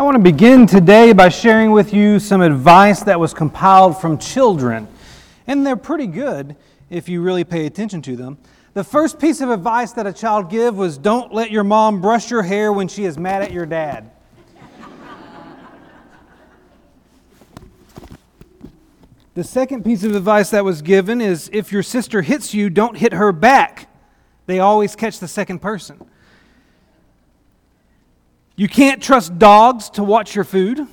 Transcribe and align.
I 0.00 0.02
want 0.02 0.14
to 0.14 0.22
begin 0.22 0.66
today 0.66 1.12
by 1.12 1.28
sharing 1.28 1.72
with 1.72 1.92
you 1.92 2.18
some 2.18 2.40
advice 2.40 3.02
that 3.02 3.20
was 3.20 3.34
compiled 3.34 4.00
from 4.00 4.16
children. 4.16 4.88
And 5.46 5.66
they're 5.66 5.76
pretty 5.76 6.06
good 6.06 6.56
if 6.88 7.06
you 7.06 7.20
really 7.20 7.44
pay 7.44 7.66
attention 7.66 8.00
to 8.00 8.16
them. 8.16 8.38
The 8.72 8.82
first 8.82 9.20
piece 9.20 9.42
of 9.42 9.50
advice 9.50 9.92
that 9.92 10.06
a 10.06 10.12
child 10.14 10.48
give 10.48 10.74
was 10.74 10.96
don't 10.96 11.34
let 11.34 11.50
your 11.50 11.64
mom 11.64 12.00
brush 12.00 12.30
your 12.30 12.40
hair 12.42 12.72
when 12.72 12.88
she 12.88 13.04
is 13.04 13.18
mad 13.18 13.42
at 13.42 13.52
your 13.52 13.66
dad. 13.66 14.10
the 19.34 19.44
second 19.44 19.84
piece 19.84 20.02
of 20.02 20.16
advice 20.16 20.48
that 20.48 20.64
was 20.64 20.80
given 20.80 21.20
is 21.20 21.50
if 21.52 21.72
your 21.72 21.82
sister 21.82 22.22
hits 22.22 22.54
you, 22.54 22.70
don't 22.70 22.96
hit 22.96 23.12
her 23.12 23.32
back. 23.32 23.90
They 24.46 24.60
always 24.60 24.96
catch 24.96 25.18
the 25.18 25.28
second 25.28 25.58
person. 25.58 26.09
You 28.56 28.68
can't 28.68 29.02
trust 29.02 29.38
dogs 29.38 29.90
to 29.90 30.04
watch 30.04 30.34
your 30.34 30.44
food. 30.44 30.86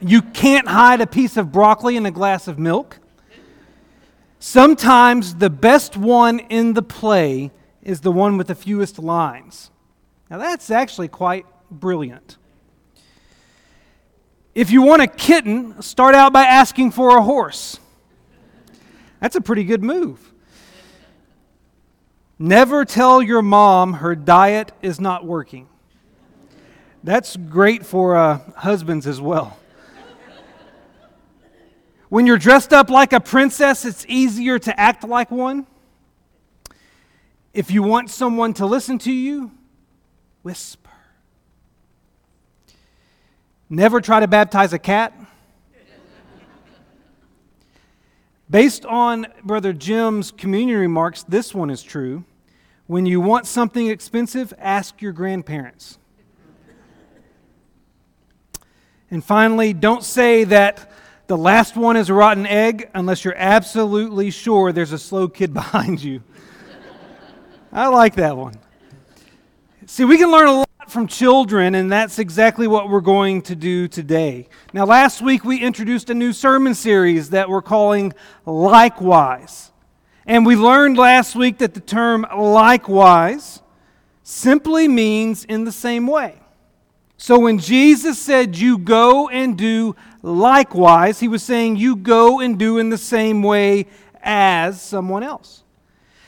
You 0.00 0.22
can't 0.22 0.68
hide 0.68 1.00
a 1.00 1.06
piece 1.06 1.36
of 1.36 1.52
broccoli 1.52 1.96
in 1.96 2.04
a 2.06 2.10
glass 2.10 2.48
of 2.48 2.58
milk. 2.58 2.98
Sometimes 4.38 5.36
the 5.36 5.50
best 5.50 5.96
one 5.96 6.40
in 6.40 6.74
the 6.74 6.82
play 6.82 7.50
is 7.82 8.00
the 8.00 8.12
one 8.12 8.36
with 8.36 8.48
the 8.48 8.54
fewest 8.54 8.98
lines. 8.98 9.70
Now, 10.30 10.38
that's 10.38 10.70
actually 10.70 11.08
quite 11.08 11.46
brilliant. 11.70 12.36
If 14.54 14.70
you 14.70 14.82
want 14.82 15.02
a 15.02 15.06
kitten, 15.06 15.80
start 15.82 16.14
out 16.14 16.32
by 16.32 16.44
asking 16.44 16.90
for 16.90 17.16
a 17.16 17.22
horse. 17.22 17.78
That's 19.20 19.36
a 19.36 19.40
pretty 19.40 19.64
good 19.64 19.82
move. 19.82 20.32
Never 22.38 22.84
tell 22.84 23.22
your 23.22 23.42
mom 23.42 23.94
her 23.94 24.14
diet 24.14 24.72
is 24.82 25.00
not 25.00 25.24
working. 25.24 25.68
That's 27.06 27.36
great 27.36 27.86
for 27.86 28.16
uh, 28.16 28.40
husbands 28.56 29.06
as 29.06 29.20
well. 29.20 29.56
when 32.08 32.26
you're 32.26 32.36
dressed 32.36 32.72
up 32.72 32.90
like 32.90 33.12
a 33.12 33.20
princess, 33.20 33.84
it's 33.84 34.04
easier 34.08 34.58
to 34.58 34.80
act 34.80 35.04
like 35.04 35.30
one. 35.30 35.68
If 37.54 37.70
you 37.70 37.84
want 37.84 38.10
someone 38.10 38.54
to 38.54 38.66
listen 38.66 38.98
to 38.98 39.12
you, 39.12 39.52
whisper. 40.42 40.90
Never 43.70 44.00
try 44.00 44.18
to 44.18 44.26
baptize 44.26 44.72
a 44.72 44.78
cat. 44.80 45.14
Based 48.50 48.84
on 48.84 49.28
Brother 49.44 49.72
Jim's 49.72 50.32
communion 50.32 50.80
remarks, 50.80 51.22
this 51.22 51.54
one 51.54 51.70
is 51.70 51.84
true. 51.84 52.24
When 52.88 53.06
you 53.06 53.20
want 53.20 53.46
something 53.46 53.86
expensive, 53.86 54.52
ask 54.58 55.00
your 55.00 55.12
grandparents. 55.12 56.00
And 59.10 59.24
finally, 59.24 59.72
don't 59.72 60.02
say 60.02 60.44
that 60.44 60.90
the 61.26 61.36
last 61.36 61.76
one 61.76 61.96
is 61.96 62.08
a 62.08 62.14
rotten 62.14 62.46
egg 62.46 62.90
unless 62.94 63.24
you're 63.24 63.36
absolutely 63.36 64.30
sure 64.30 64.72
there's 64.72 64.92
a 64.92 64.98
slow 64.98 65.28
kid 65.28 65.52
behind 65.54 66.02
you. 66.02 66.22
I 67.72 67.88
like 67.88 68.14
that 68.14 68.36
one. 68.36 68.54
See, 69.86 70.04
we 70.04 70.18
can 70.18 70.30
learn 70.30 70.48
a 70.48 70.52
lot 70.52 70.66
from 70.88 71.06
children, 71.06 71.74
and 71.74 71.90
that's 71.90 72.18
exactly 72.18 72.66
what 72.66 72.88
we're 72.88 73.00
going 73.00 73.42
to 73.42 73.54
do 73.54 73.86
today. 73.86 74.48
Now, 74.72 74.84
last 74.84 75.20
week 75.20 75.44
we 75.44 75.60
introduced 75.60 76.10
a 76.10 76.14
new 76.14 76.32
sermon 76.32 76.74
series 76.74 77.30
that 77.30 77.48
we're 77.48 77.62
calling 77.62 78.12
Likewise. 78.44 79.72
And 80.26 80.44
we 80.44 80.56
learned 80.56 80.98
last 80.98 81.36
week 81.36 81.58
that 81.58 81.74
the 81.74 81.80
term 81.80 82.26
likewise 82.36 83.62
simply 84.24 84.88
means 84.88 85.44
in 85.44 85.64
the 85.64 85.70
same 85.70 86.08
way. 86.08 86.40
So 87.16 87.38
when 87.38 87.58
Jesus 87.58 88.18
said, 88.18 88.56
You 88.56 88.78
go 88.78 89.28
and 89.28 89.56
do 89.56 89.96
likewise, 90.22 91.20
he 91.20 91.28
was 91.28 91.42
saying, 91.42 91.76
You 91.76 91.96
go 91.96 92.40
and 92.40 92.58
do 92.58 92.78
in 92.78 92.90
the 92.90 92.98
same 92.98 93.42
way 93.42 93.86
as 94.22 94.80
someone 94.80 95.22
else. 95.22 95.62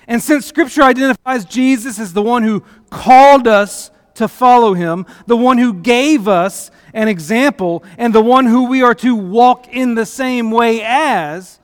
And 0.06 0.22
since 0.22 0.47
Scripture 0.47 0.82
identifies 0.82 1.44
Jesus 1.44 1.98
as 1.98 2.15
the 2.15 2.22
one 2.22 2.43
who 2.43 2.65
called 2.91 3.47
us 3.47 3.91
to 4.15 4.27
follow 4.27 4.75
him, 4.75 5.06
the 5.27 5.37
one 5.37 5.59
who 5.59 5.72
gave 5.72 6.27
us 6.27 6.71
an 6.94 7.09
example, 7.09 7.84
and 7.98 8.15
the 8.15 8.22
one 8.22 8.47
who 8.47 8.65
we 8.65 8.82
are 8.82 8.94
to 8.94 9.15
walk 9.15 9.69
in 9.69 9.94
the 9.94 10.06
same 10.06 10.50
way 10.50 10.82
as, 10.82 11.60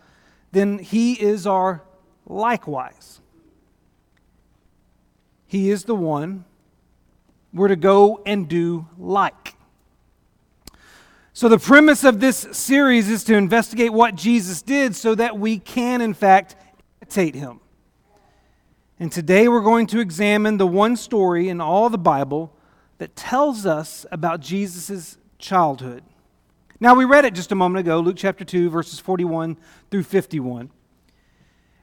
then 0.53 0.79
he 0.79 1.15
is 1.15 1.47
our 1.47 1.83
likewise. 2.27 3.21
He 5.47 5.71
is 5.71 5.85
the 5.85 5.95
one 5.95 6.45
we're 7.55 7.69
to 7.69 7.77
go 7.77 8.21
and 8.27 8.49
do 8.49 8.87
like. 8.99 9.55
So, 11.33 11.49
the 11.49 11.59
premise 11.59 12.05
of 12.05 12.21
this 12.21 12.47
series 12.53 13.09
is 13.09 13.25
to 13.25 13.35
investigate 13.35 13.93
what 13.93 14.15
Jesus 14.15 14.61
did 14.61 14.95
so 14.95 15.15
that 15.15 15.39
we 15.39 15.59
can, 15.59 16.01
in 16.01 16.15
fact, 16.15 16.57
imitate 17.01 17.35
him. 17.35 17.61
And 19.01 19.11
today 19.11 19.49
we're 19.49 19.61
going 19.61 19.87
to 19.89 20.01
examine 20.01 20.59
the 20.59 20.67
one 20.67 20.97
story 20.97 21.49
in 21.49 21.61
all 21.61 21.89
the 21.91 21.99
Bible 21.99 22.53
that 22.99 23.17
tells 23.17 23.67
us 23.67 24.07
about 24.13 24.41
Jesus' 24.41 25.19
childhood. 25.39 26.05
Now, 26.79 26.95
we 26.95 27.05
read 27.05 27.25
it 27.25 27.35
just 27.35 27.51
a 27.51 27.57
moment 27.57 27.87
ago, 27.87 27.99
Luke 27.99 28.17
chapter 28.17 28.45
2, 28.45 28.71
verses 28.71 29.01
41 29.01 29.57
through 29.91 30.05
51. 30.05 30.71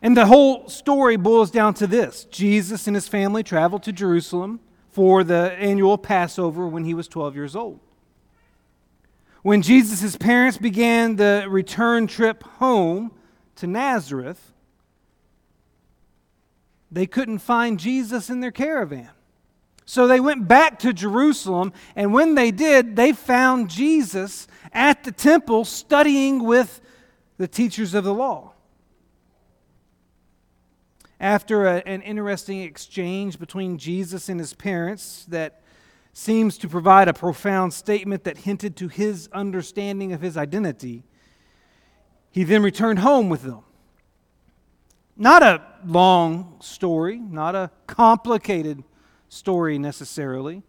And 0.01 0.15
the 0.15 0.25
whole 0.25 0.67
story 0.69 1.17
boils 1.17 1.51
down 1.51 1.73
to 1.75 1.87
this 1.87 2.23
Jesus 2.25 2.87
and 2.87 2.95
his 2.95 3.07
family 3.07 3.43
traveled 3.43 3.83
to 3.83 3.91
Jerusalem 3.91 4.61
for 4.91 5.23
the 5.23 5.53
annual 5.53 5.97
Passover 5.97 6.67
when 6.67 6.83
he 6.83 6.93
was 6.93 7.07
12 7.07 7.35
years 7.35 7.55
old. 7.55 7.79
When 9.41 9.61
Jesus' 9.61 10.15
parents 10.17 10.57
began 10.57 11.15
the 11.15 11.45
return 11.49 12.07
trip 12.07 12.43
home 12.43 13.11
to 13.55 13.67
Nazareth, 13.67 14.53
they 16.91 17.07
couldn't 17.07 17.39
find 17.39 17.79
Jesus 17.79 18.29
in 18.29 18.41
their 18.41 18.51
caravan. 18.51 19.09
So 19.85 20.07
they 20.07 20.19
went 20.19 20.47
back 20.47 20.79
to 20.79 20.93
Jerusalem, 20.93 21.73
and 21.95 22.13
when 22.13 22.35
they 22.35 22.51
did, 22.51 22.95
they 22.95 23.13
found 23.13 23.69
Jesus 23.69 24.47
at 24.71 25.03
the 25.03 25.11
temple 25.11 25.65
studying 25.65 26.43
with 26.43 26.81
the 27.37 27.47
teachers 27.47 27.93
of 27.93 28.03
the 28.03 28.13
law 28.13 28.53
after 31.21 31.67
a, 31.67 31.83
an 31.85 32.01
interesting 32.01 32.61
exchange 32.61 33.37
between 33.37 33.77
Jesus 33.77 34.27
and 34.27 34.39
his 34.39 34.55
parents 34.55 35.25
that 35.29 35.61
seems 36.13 36.57
to 36.57 36.67
provide 36.67 37.07
a 37.07 37.13
profound 37.13 37.73
statement 37.73 38.23
that 38.23 38.39
hinted 38.39 38.75
to 38.77 38.87
his 38.87 39.29
understanding 39.31 40.11
of 40.11 40.21
his 40.21 40.35
identity, 40.35 41.03
he 42.31 42.43
then 42.43 42.63
returned 42.63 42.99
home 42.99 43.29
with 43.29 43.43
them. 43.43 43.61
Not 45.15 45.43
a 45.43 45.61
long 45.85 46.57
story, 46.59 47.19
not 47.19 47.53
a 47.53 47.69
complicated 47.85 48.83
story 49.29 49.77
necessarily, 49.77 50.63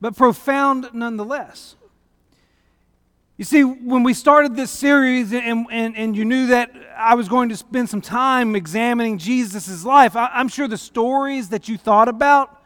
but 0.00 0.16
profound 0.16 0.90
nonetheless. 0.92 1.76
You 3.38 3.44
see, 3.44 3.62
when 3.62 4.02
we 4.02 4.14
started 4.14 4.56
this 4.56 4.70
series 4.70 5.34
and, 5.34 5.66
and, 5.70 5.94
and 5.94 6.16
you 6.16 6.24
knew 6.24 6.46
that 6.46 6.70
I 6.96 7.16
was 7.16 7.28
going 7.28 7.50
to 7.50 7.56
spend 7.56 7.90
some 7.90 8.00
time 8.00 8.56
examining 8.56 9.18
Jesus' 9.18 9.84
life, 9.84 10.16
I, 10.16 10.40
am 10.40 10.48
sure 10.48 10.66
the 10.66 10.78
stories 10.78 11.50
that 11.50 11.68
you 11.68 11.76
thought 11.76 12.08
about 12.08 12.62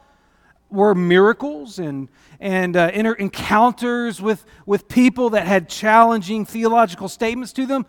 were 0.70 0.94
miracles 0.94 1.80
and, 1.80 2.08
and 2.38 2.76
uh, 2.76 2.92
encounters 2.94 4.22
with, 4.22 4.44
with 4.64 4.86
people 4.86 5.30
that 5.30 5.44
had 5.44 5.68
challenging 5.68 6.46
theological 6.46 7.08
statements 7.08 7.52
to 7.54 7.66
them. 7.66 7.84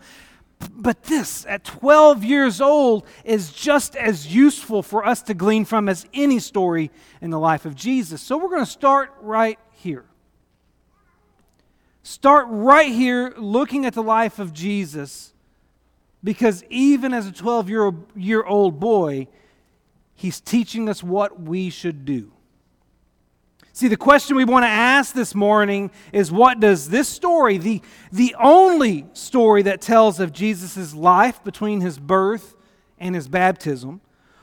But 0.72 1.04
this, 1.04 1.46
at 1.46 1.62
12 1.62 2.24
years 2.24 2.60
old, 2.60 3.06
is 3.24 3.52
just 3.52 3.94
as 3.94 4.34
useful 4.34 4.82
for 4.82 5.06
us 5.06 5.22
to 5.22 5.34
glean 5.34 5.64
from 5.66 5.88
as 5.88 6.04
any 6.12 6.40
story 6.40 6.90
in 7.20 7.30
the 7.30 7.38
life 7.38 7.64
of 7.64 7.76
Jesus. 7.76 8.20
So 8.20 8.36
we're 8.36 8.48
going 8.48 8.64
to 8.64 8.66
start 8.66 9.12
right 9.20 9.60
here. 9.70 10.04
Start 12.02 12.46
right 12.50 12.90
here 12.90 13.32
looking 13.36 13.86
at 13.86 13.94
the 13.94 14.02
life 14.02 14.38
of 14.38 14.52
Jesus 14.52 15.32
because 16.24 16.64
even 16.68 17.12
as 17.12 17.26
a 17.26 17.32
12 17.32 17.68
year, 18.16 18.44
old 18.44 18.80
boy, 18.80 19.28
he's 20.14 20.40
teaching 20.40 20.88
us 20.88 21.02
what 21.02 21.40
we 21.40 21.70
should 21.70 22.04
do. 22.04 22.32
See, 23.72 23.88
the 23.88 23.96
question 23.96 24.36
we 24.36 24.44
want 24.44 24.64
to 24.64 24.68
ask 24.68 25.14
this 25.14 25.34
morning 25.34 25.90
is 26.12 26.30
what 26.30 26.60
does 26.60 26.90
this 26.90 27.08
story, 27.08 27.56
the, 27.56 27.80
the 28.10 28.36
only 28.38 29.06
story 29.14 29.62
that 29.62 29.80
tells 29.80 30.20
of 30.20 30.32
Jesus' 30.32 30.94
life 30.94 31.42
between 31.42 31.80
his 31.80 31.98
birth 31.98 32.54
and 32.98 33.14
his 33.14 33.28
baptism, 33.28 34.00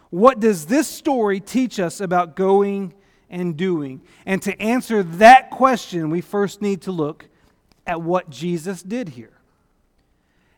what 0.09 0.39
does 0.39 0.65
this 0.65 0.87
story 0.87 1.39
teach 1.39 1.79
us 1.79 2.01
about 2.01 2.35
going 2.35 2.93
and 3.29 3.55
doing? 3.55 4.01
And 4.25 4.41
to 4.41 4.59
answer 4.59 5.03
that 5.03 5.51
question, 5.51 6.09
we 6.09 6.21
first 6.21 6.61
need 6.61 6.81
to 6.83 6.91
look 6.91 7.28
at 7.89 8.03
what 8.03 8.29
Jesus 8.29 8.83
did 8.83 9.09
here. 9.09 9.33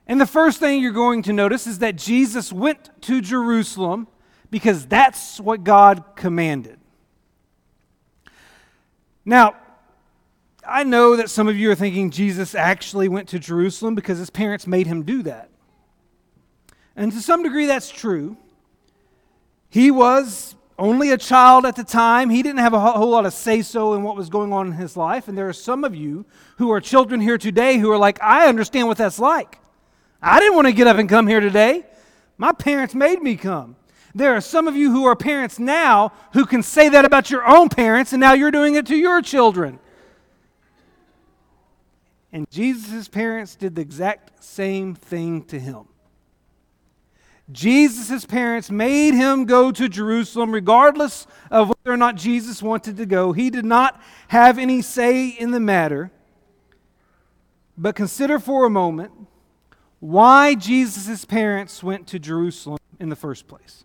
And 0.06 0.19
the 0.19 0.25
first 0.25 0.60
thing 0.60 0.81
you're 0.81 0.92
going 0.92 1.24
to 1.24 1.33
notice 1.33 1.66
is 1.66 1.80
that 1.80 1.95
Jesus 1.95 2.51
went 2.51 2.89
to 3.04 3.22
Jerusalem 3.22 4.07
because 4.50 4.86
that's 4.86 5.39
what 5.39 5.63
God 5.63 6.04
commanded. 6.18 6.78
Now, 9.24 9.56
I 10.68 10.83
know 10.83 11.16
that 11.16 11.30
some 11.30 11.48
of 11.48 11.56
you 11.56 11.72
are 11.72 11.75
thinking 11.75 12.12
Jesus 12.12 12.54
actually 12.54 13.07
went 13.07 13.30
to 13.30 13.39
Jerusalem 13.39 13.95
because 13.95 14.18
his 14.18 14.30
parents 14.30 14.68
made 14.68 14.88
him 14.88 15.04
do 15.04 15.24
that. 15.24 15.50
And 16.98 17.13
to 17.13 17.22
some 17.22 17.44
degree, 17.44 17.66
that's 17.66 17.89
true. 17.89 18.36
He 19.69 19.89
was 19.89 20.56
only 20.77 21.12
a 21.12 21.18
child 21.18 21.65
at 21.65 21.75
the 21.75 21.83
time. 21.83 22.29
He 22.29 22.41
didn't 22.41 22.59
have 22.59 22.73
a 22.73 22.79
whole 22.79 23.09
lot 23.09 23.25
of 23.25 23.33
say 23.33 23.62
so 23.62 23.94
in 23.94 24.03
what 24.03 24.15
was 24.15 24.29
going 24.29 24.51
on 24.51 24.68
in 24.68 24.73
his 24.73 24.97
life. 24.97 25.27
And 25.27 25.38
there 25.38 25.47
are 25.47 25.53
some 25.53 25.83
of 25.83 25.95
you 25.95 26.25
who 26.57 26.71
are 26.71 26.81
children 26.81 27.21
here 27.21 27.38
today 27.38 27.77
who 27.77 27.91
are 27.91 27.97
like, 27.97 28.21
I 28.21 28.47
understand 28.47 28.88
what 28.88 28.97
that's 28.97 29.19
like. 29.19 29.59
I 30.21 30.39
didn't 30.39 30.56
want 30.56 30.68
to 30.68 30.73
get 30.73 30.88
up 30.88 30.97
and 30.97 31.07
come 31.07 31.27
here 31.27 31.39
today. 31.39 31.83
My 32.38 32.51
parents 32.51 32.95
made 32.95 33.21
me 33.21 33.35
come. 33.35 33.75
There 34.13 34.35
are 34.35 34.41
some 34.41 34.68
of 34.68 34.75
you 34.75 34.91
who 34.91 35.06
are 35.06 35.15
parents 35.15 35.59
now 35.59 36.12
who 36.33 36.45
can 36.45 36.63
say 36.63 36.89
that 36.89 37.06
about 37.06 37.31
your 37.31 37.47
own 37.47 37.69
parents, 37.69 38.12
and 38.12 38.19
now 38.19 38.33
you're 38.33 38.51
doing 38.51 38.75
it 38.75 38.85
to 38.88 38.95
your 38.95 39.21
children. 39.21 39.79
And 42.33 42.50
Jesus' 42.50 43.07
parents 43.07 43.56
did 43.56 43.75
the 43.75 43.81
exact 43.81 44.44
same 44.44 44.95
thing 44.95 45.44
to 45.45 45.59
him. 45.59 45.85
Jesus' 47.51 48.25
parents 48.25 48.69
made 48.69 49.13
him 49.13 49.45
go 49.45 49.71
to 49.71 49.89
Jerusalem 49.89 50.51
regardless 50.51 51.27
of 51.50 51.69
whether 51.69 51.94
or 51.94 51.98
not 51.98 52.15
Jesus 52.15 52.62
wanted 52.62 52.98
to 52.98 53.06
go. 53.06 53.33
He 53.33 53.50
did 53.50 53.65
not 53.65 54.01
have 54.30 54.57
any 54.57 54.81
say 54.81 55.27
in 55.27 55.51
the 55.51 55.59
matter. 55.59 56.12
But 57.77 57.95
consider 57.95 58.39
for 58.39 58.65
a 58.65 58.69
moment 58.69 59.12
why 60.00 60.56
Jesus' 60.56 61.25
parents 61.25 61.83
went 61.83 62.07
to 62.07 62.19
Jerusalem 62.19 62.80
in 63.00 63.09
the 63.09 63.15
first 63.15 63.48
place. 63.48 63.83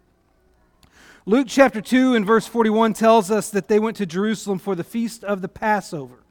Luke 1.24 1.46
chapter 1.48 1.80
2 1.80 2.14
and 2.14 2.24
verse 2.24 2.46
41 2.46 2.92
tells 2.92 3.30
us 3.30 3.50
that 3.50 3.68
they 3.68 3.80
went 3.80 3.96
to 3.96 4.06
Jerusalem 4.06 4.58
for 4.58 4.74
the 4.74 4.84
feast 4.84 5.24
of 5.24 5.42
the 5.42 5.48
Passover. 5.48 6.22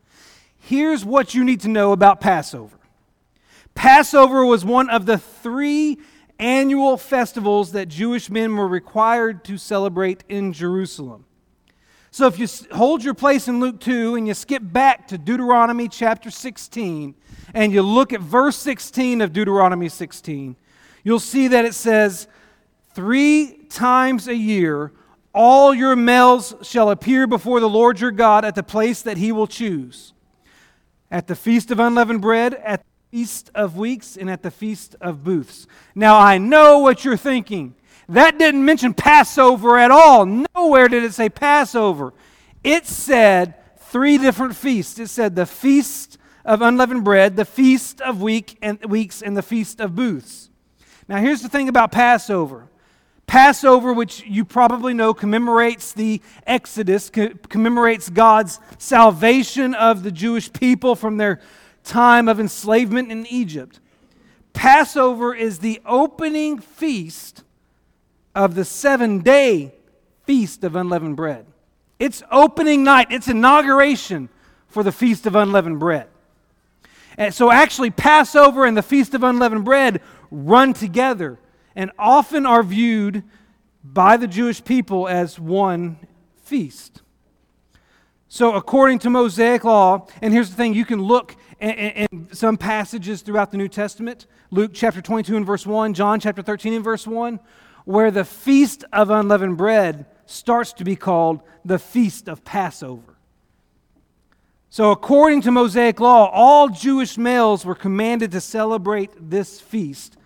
Here's 0.57 1.03
what 1.03 1.33
you 1.33 1.43
need 1.43 1.59
to 1.61 1.67
know 1.67 1.91
about 1.91 2.21
Passover 2.21 2.77
Passover 3.73 4.45
was 4.45 4.63
one 4.63 4.89
of 4.89 5.05
the 5.05 5.17
three 5.17 5.99
annual 6.39 6.97
festivals 6.97 7.71
that 7.71 7.87
Jewish 7.87 8.29
men 8.29 8.55
were 8.55 8.67
required 8.67 9.43
to 9.45 9.57
celebrate 9.57 10.23
in 10.29 10.53
Jerusalem. 10.53 11.25
So 12.11 12.27
if 12.27 12.39
you 12.39 12.47
hold 12.73 13.03
your 13.03 13.13
place 13.13 13.49
in 13.49 13.59
Luke 13.59 13.81
2 13.81 14.15
and 14.15 14.25
you 14.25 14.33
skip 14.33 14.61
back 14.63 15.07
to 15.09 15.17
Deuteronomy 15.17 15.89
chapter 15.89 16.31
16 16.31 17.13
and 17.53 17.73
you 17.73 17.81
look 17.81 18.13
at 18.13 18.21
verse 18.21 18.55
16 18.57 19.19
of 19.19 19.33
Deuteronomy 19.33 19.89
16, 19.89 20.55
you'll 21.03 21.19
see 21.19 21.49
that 21.49 21.65
it 21.65 21.73
says, 21.73 22.27
Three 22.93 23.65
times 23.69 24.29
a 24.29 24.35
year, 24.35 24.93
all 25.33 25.73
your 25.73 25.97
males 25.97 26.55
shall 26.61 26.89
appear 26.89 27.27
before 27.27 27.59
the 27.59 27.67
Lord 27.67 27.99
your 27.99 28.11
God 28.11 28.45
at 28.45 28.55
the 28.55 28.63
place 28.63 29.01
that 29.01 29.17
he 29.17 29.33
will 29.33 29.47
choose. 29.47 30.13
At 31.11 31.27
the 31.27 31.35
feast 31.35 31.69
of 31.71 31.81
unleavened 31.81 32.21
bread, 32.21 32.53
at 32.53 32.85
Feast 33.11 33.51
of 33.55 33.77
Weeks 33.77 34.17
and 34.17 34.29
at 34.29 34.43
the 34.43 34.51
Feast 34.51 34.95
of 34.99 35.23
Booths. 35.23 35.67
Now, 35.93 36.19
I 36.19 36.37
know 36.37 36.79
what 36.79 37.05
you're 37.05 37.17
thinking. 37.17 37.75
That 38.09 38.37
didn't 38.37 38.65
mention 38.65 38.93
Passover 38.93 39.77
at 39.77 39.91
all. 39.91 40.25
Nowhere 40.25 40.87
did 40.87 41.03
it 41.03 41.13
say 41.13 41.29
Passover. 41.29 42.13
It 42.63 42.85
said 42.85 43.55
three 43.77 44.17
different 44.17 44.55
feasts. 44.55 44.99
It 44.99 45.07
said 45.07 45.35
the 45.35 45.45
Feast 45.45 46.17
of 46.43 46.61
Unleavened 46.61 47.03
Bread, 47.03 47.35
the 47.35 47.45
Feast 47.45 48.01
of 48.01 48.21
week 48.21 48.57
and, 48.61 48.83
Weeks, 48.85 49.21
and 49.21 49.35
the 49.35 49.41
Feast 49.41 49.79
of 49.79 49.95
Booths. 49.95 50.49
Now, 51.07 51.17
here's 51.17 51.41
the 51.41 51.49
thing 51.49 51.69
about 51.69 51.91
Passover. 51.91 52.67
Passover, 53.27 53.91
which 53.91 54.23
you 54.25 54.45
probably 54.45 54.93
know, 54.93 55.13
commemorates 55.13 55.93
the 55.93 56.21
Exodus, 56.45 57.09
commemorates 57.09 58.09
God's 58.09 58.59
salvation 58.77 59.73
of 59.73 60.03
the 60.03 60.11
Jewish 60.11 60.51
people 60.53 60.95
from 60.95 61.17
their 61.17 61.39
time 61.85 62.27
of 62.27 62.39
enslavement 62.39 63.11
in 63.11 63.25
Egypt. 63.27 63.79
Passover 64.53 65.33
is 65.33 65.59
the 65.59 65.81
opening 65.85 66.59
feast 66.59 67.43
of 68.33 68.55
the 68.55 68.65
seven 68.65 69.19
day 69.19 69.73
feast 70.25 70.63
of 70.63 70.75
unleavened 70.75 71.15
bread. 71.15 71.45
It's 71.99 72.23
opening 72.31 72.83
night, 72.83 73.07
it's 73.09 73.27
inauguration 73.27 74.29
for 74.67 74.83
the 74.83 74.91
feast 74.91 75.25
of 75.25 75.35
unleavened 75.35 75.79
bread. 75.79 76.07
And 77.17 77.33
so, 77.33 77.49
actually, 77.49 77.91
Passover 77.91 78.65
and 78.65 78.75
the 78.75 78.83
feast 78.83 79.13
of 79.13 79.23
unleavened 79.23 79.63
bread 79.63 80.01
run 80.29 80.73
together 80.73 81.39
and 81.75 81.91
often 81.97 82.45
are 82.45 82.63
viewed 82.63 83.23
by 83.83 84.17
the 84.17 84.27
Jewish 84.27 84.63
people 84.63 85.07
as 85.07 85.39
one 85.39 85.97
feast. 86.43 87.01
So, 88.27 88.55
according 88.55 88.99
to 88.99 89.09
Mosaic 89.09 89.63
law, 89.63 90.07
and 90.21 90.33
here's 90.33 90.49
the 90.49 90.55
thing 90.55 90.73
you 90.73 90.83
can 90.83 91.01
look 91.01 91.37
in, 91.59 92.27
some 92.31 92.57
passages 92.57 93.21
throughout 93.21 93.51
the 93.51 93.57
New 93.57 93.67
Testament 93.67 94.27
Luke 94.51 94.71
chapter 94.73 95.01
22 95.01 95.37
and 95.37 95.45
verse 95.45 95.65
1, 95.65 95.93
John 95.93 96.19
chapter 96.19 96.41
13 96.41 96.73
and 96.73 96.83
verse 96.83 97.07
1, 97.07 97.39
where 97.85 98.11
the 98.11 98.25
feast 98.25 98.83
of 98.93 99.09
unleavened 99.09 99.57
bread 99.57 100.05
starts 100.25 100.73
to 100.73 100.83
be 100.83 100.95
called 100.95 101.41
the 101.63 101.79
feast 101.79 102.27
of 102.27 102.43
Passover. 102.43 103.15
So, 104.69 104.91
according 104.91 105.41
to 105.41 105.51
Mosaic 105.51 105.99
law, 105.99 106.29
all 106.31 106.69
Jewish 106.69 107.17
males 107.17 107.65
were 107.65 107.75
commanded 107.75 108.31
to 108.33 108.41
celebrate 108.41 109.11
this 109.17 109.61
feast 109.61 110.17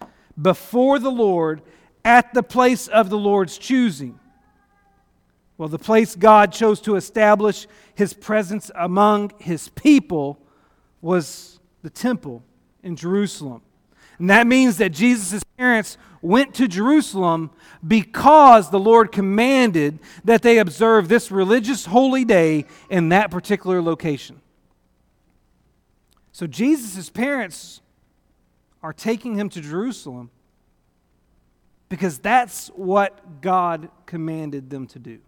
before 0.42 1.00
the 1.00 1.12
Lord 1.12 1.62
at 2.04 2.34
the 2.34 2.44
place 2.44 2.88
of 2.88 3.10
the 3.10 3.18
Lord's 3.18 3.58
choosing. 3.58 4.20
Well, 5.58 5.70
the 5.70 5.78
place 5.78 6.16
God 6.16 6.52
chose 6.52 6.80
to 6.82 6.96
establish 6.96 7.68
his 7.94 8.14
presence 8.14 8.72
among 8.74 9.34
his 9.40 9.70
people 9.70 10.42
was 11.02 11.60
the 11.82 11.90
temple 11.90 12.44
in 12.84 12.96
Jerusalem. 12.96 13.62
And 14.18 14.30
that 14.30 14.48
means 14.48 14.78
that 14.78 14.90
Jesus' 14.90 15.44
parents 15.58 15.98
went 16.22 16.54
to 16.56 16.68
Jerusalem 16.68 17.52
because 17.86 18.70
the 18.70 18.80
Lord 18.80 19.12
commanded 19.12 20.00
that 20.26 20.42
they 20.42 20.58
observe 20.58 21.08
this 21.08 21.32
religious 21.32 21.86
holy 21.86 22.26
day 22.26 22.66
in 22.90 23.10
that 23.10 23.32
particular 23.32 23.82
location. 23.82 24.42
So 26.34 26.48
Jesus' 26.48 27.10
parents 27.10 27.82
are 28.84 28.94
taking 28.94 29.36
him 29.36 29.50
to 29.50 29.62
Jerusalem 29.62 30.30
because 31.88 32.20
that's 32.20 32.68
what 32.70 33.42
God 33.42 33.90
commanded 34.06 34.70
them 34.70 34.88
to 34.88 35.00
do. 35.00 35.20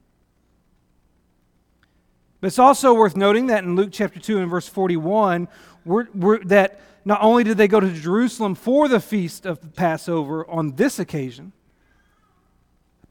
But 2.41 2.47
it's 2.47 2.59
also 2.59 2.93
worth 2.95 3.15
noting 3.15 3.47
that 3.47 3.63
in 3.63 3.75
Luke 3.75 3.89
chapter 3.91 4.19
2 4.19 4.39
and 4.39 4.49
verse 4.49 4.67
41, 4.67 5.47
we're, 5.85 6.07
we're, 6.15 6.43
that 6.45 6.81
not 7.05 7.21
only 7.21 7.43
did 7.43 7.57
they 7.57 7.67
go 7.67 7.79
to 7.79 7.91
Jerusalem 7.93 8.55
for 8.55 8.87
the 8.87 8.99
feast 8.99 9.45
of 9.45 9.75
Passover 9.75 10.49
on 10.49 10.75
this 10.75 10.97
occasion, 10.97 11.53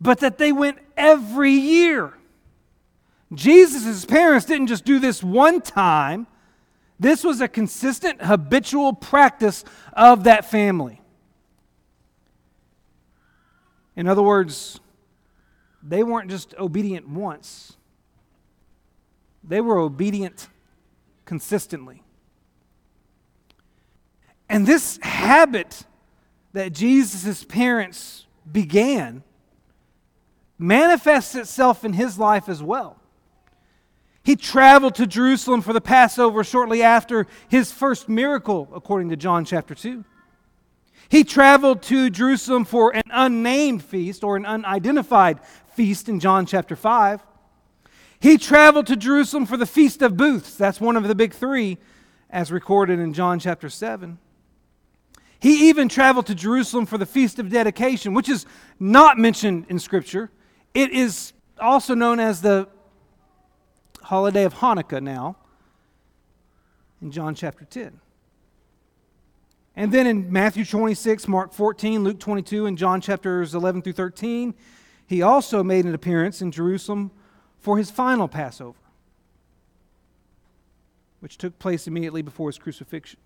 but 0.01 0.19
that 0.19 0.39
they 0.39 0.51
went 0.51 0.79
every 0.97 1.53
year. 1.53 2.15
Jesus' 3.33 4.05
parents 4.05 4.47
didn't 4.47 4.67
just 4.67 4.85
do 4.85 4.99
this 4.99 5.23
one 5.23 5.61
time, 5.61 6.27
this 6.99 7.23
was 7.23 7.41
a 7.41 7.49
consistent, 7.49 8.21
habitual 8.23 8.93
practice 8.93 9.65
of 9.93 10.25
that 10.25 10.51
family. 10.51 11.01
In 13.95 14.09
other 14.09 14.23
words, 14.23 14.81
they 15.83 16.03
weren't 16.03 16.31
just 16.31 16.55
obedient 16.59 17.09
once 17.09 17.77
they 19.43 19.61
were 19.61 19.79
obedient 19.79 20.49
consistently. 21.25 22.03
And 24.49 24.67
this 24.67 24.99
habit 25.03 25.85
that 26.53 26.73
Jesus' 26.73 27.45
parents 27.45 28.27
began 28.51 29.23
manifests 30.59 31.35
itself 31.35 31.85
in 31.85 31.93
his 31.93 32.19
life 32.19 32.49
as 32.49 32.63
well. 32.63 33.01
He 34.23 34.37
traveled 34.37 34.95
to 34.97 35.07
Jerusalem 35.07 35.63
for 35.63 35.73
the 35.73 35.81
Passover 35.81 36.45
shortly 36.45 36.83
after 36.83 37.27
his 37.49 37.73
first 37.73 38.09
miracle, 38.09 38.69
according 38.75 39.09
to 39.09 39.17
John 39.17 39.45
chapter 39.45 39.75
2. 39.75 40.05
He 41.09 41.25
traveled 41.25 41.83
to 41.85 42.11
Jerusalem 42.11 42.65
for 42.65 42.95
an 42.95 43.03
unnamed 43.11 43.83
feast 43.83 44.23
or 44.23 44.37
an 44.37 44.45
unidentified 44.45 45.41
feast 45.75 46.09
in 46.09 46.21
John 46.21 46.45
chapter 46.45 46.77
5. 46.77 47.23
He 48.21 48.37
traveled 48.37 48.87
to 48.89 48.97
Jerusalem 48.97 49.47
for 49.47 49.57
the 49.57 49.67
Feast 49.67 50.03
of 50.03 50.17
Booths. 50.17 50.55
That's 50.57 50.81
one 50.81 50.97
of 50.97 51.05
the 51.09 51.15
big 51.15 51.33
three, 51.33 51.79
as 52.29 52.53
recorded 52.53 53.01
in 53.01 53.15
John 53.15 53.39
chapter 53.39 53.71
7. 53.71 54.19
He 55.41 55.71
even 55.71 55.89
traveled 55.89 56.27
to 56.27 56.35
Jerusalem 56.35 56.85
for 56.85 56.99
the 56.99 57.07
Feast 57.07 57.39
of 57.39 57.49
Dedication, 57.49 58.13
which 58.13 58.29
is 58.29 58.45
not 58.79 59.17
mentioned 59.17 59.65
in 59.71 59.79
Scripture. 59.79 60.31
It 60.75 60.91
is 60.91 61.33
also 61.59 61.95
known 61.95 62.21
as 62.21 62.43
the 62.43 62.69
holiday 64.03 64.45
of 64.45 64.55
Hanukkah 64.55 65.03
now, 65.03 65.37
in 67.01 67.11
John 67.11 67.35
chapter 67.35 67.65
10. 67.65 68.01
And 69.77 69.93
then 69.93 70.07
in 70.07 70.31
Matthew 70.31 70.67
26, 70.67 71.27
Mark 71.27 71.55
14, 71.55 72.05
Luke 72.05 72.21
22, 72.21 72.67
and 72.67 72.77
John 72.77 73.01
chapters 73.01 73.55
11 73.55 73.81
through 73.81 73.95
13, 73.95 74.53
he 75.07 75.23
also 75.23 75.63
made 75.63 75.87
an 75.87 75.95
appearance 75.95 76.43
in 76.43 76.53
Jerusalem 76.53 77.13
for 77.61 77.79
his 77.79 77.91
final 77.91 78.29
Passover. 78.29 78.77
which 81.21 81.37
took 81.37 81.59
place 81.59 81.87
immediately 81.87 82.23
before 82.23 82.49
his 82.49 82.59
crucifixion. 82.59 83.21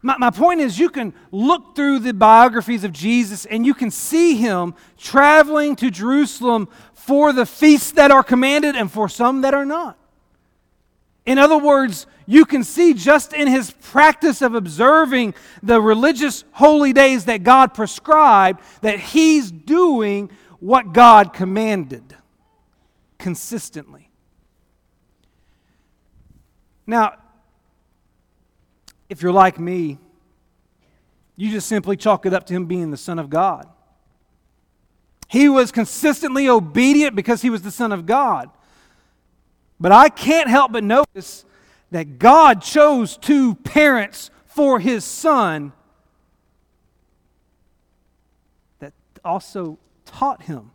My, 0.00 0.16
my 0.16 0.30
point 0.30 0.60
is, 0.60 0.78
you 0.78 0.88
can 0.90 1.12
look 1.32 1.74
through 1.74 1.98
the 1.98 2.14
biographies 2.14 2.84
of 2.84 2.92
Jesus 2.92 3.46
and 3.46 3.66
you 3.66 3.74
can 3.74 3.90
see 3.90 4.36
him 4.36 4.74
traveling 4.96 5.74
to 5.76 5.90
Jerusalem 5.90 6.68
for 6.92 7.32
the 7.32 7.46
feasts 7.46 7.90
that 7.92 8.12
are 8.12 8.22
commanded 8.22 8.76
and 8.76 8.88
for 8.92 9.08
some 9.08 9.40
that 9.40 9.54
are 9.54 9.64
not. 9.64 9.98
In 11.26 11.38
other 11.38 11.58
words, 11.58 12.06
you 12.26 12.44
can 12.44 12.62
see 12.62 12.94
just 12.94 13.32
in 13.32 13.48
his 13.48 13.72
practice 13.72 14.40
of 14.40 14.54
observing 14.54 15.34
the 15.62 15.80
religious 15.80 16.44
holy 16.52 16.92
days 16.92 17.24
that 17.24 17.42
God 17.42 17.74
prescribed 17.74 18.60
that 18.82 19.00
he's 19.00 19.50
doing 19.50 20.30
what 20.60 20.92
God 20.92 21.32
commanded 21.32 22.14
consistently. 23.24 24.10
Now, 26.86 27.14
if 29.08 29.22
you're 29.22 29.32
like 29.32 29.58
me, 29.58 29.96
you 31.34 31.50
just 31.50 31.66
simply 31.66 31.96
chalk 31.96 32.26
it 32.26 32.34
up 32.34 32.44
to 32.44 32.52
him 32.52 32.66
being 32.66 32.90
the 32.90 32.98
Son 32.98 33.18
of 33.18 33.30
God. 33.30 33.66
He 35.26 35.48
was 35.48 35.72
consistently 35.72 36.50
obedient 36.50 37.16
because 37.16 37.40
he 37.40 37.48
was 37.48 37.62
the 37.62 37.70
Son 37.70 37.92
of 37.92 38.04
God. 38.04 38.50
But 39.80 39.90
I 39.90 40.10
can't 40.10 40.50
help 40.50 40.72
but 40.72 40.84
notice 40.84 41.46
that 41.92 42.18
God 42.18 42.60
chose 42.60 43.16
two 43.16 43.54
parents 43.54 44.30
for 44.44 44.80
his 44.80 45.02
son 45.02 45.72
that 48.80 48.92
also 49.24 49.78
taught 50.04 50.42
him 50.42 50.72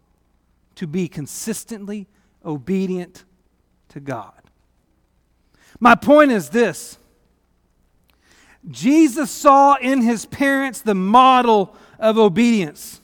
to 0.74 0.88
be 0.88 1.08
consistently 1.08 2.08
obedient 2.46 3.26
to 3.90 4.00
God. 4.00 4.34
My 5.80 5.96
point 5.96 6.32
is 6.32 6.50
this 6.50 6.98
Jesus 8.70 9.32
saw 9.32 9.76
in 9.76 10.02
his 10.02 10.26
parents 10.26 10.82
the 10.82 10.96
model 10.96 11.76
of 11.98 12.18
obedience. 12.18 13.02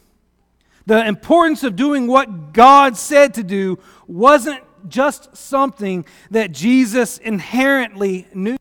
The 0.86 1.06
importance 1.06 1.64
of 1.64 1.76
doing 1.76 2.08
what 2.08 2.54
God 2.54 2.96
said 2.96 3.34
to 3.36 3.44
do 3.44 3.80
wasn't 4.08 4.62
just 4.88 5.36
something 5.36 6.06
that 6.30 6.52
Jesus 6.52 7.18
inherently 7.18 8.28
knew, 8.34 8.58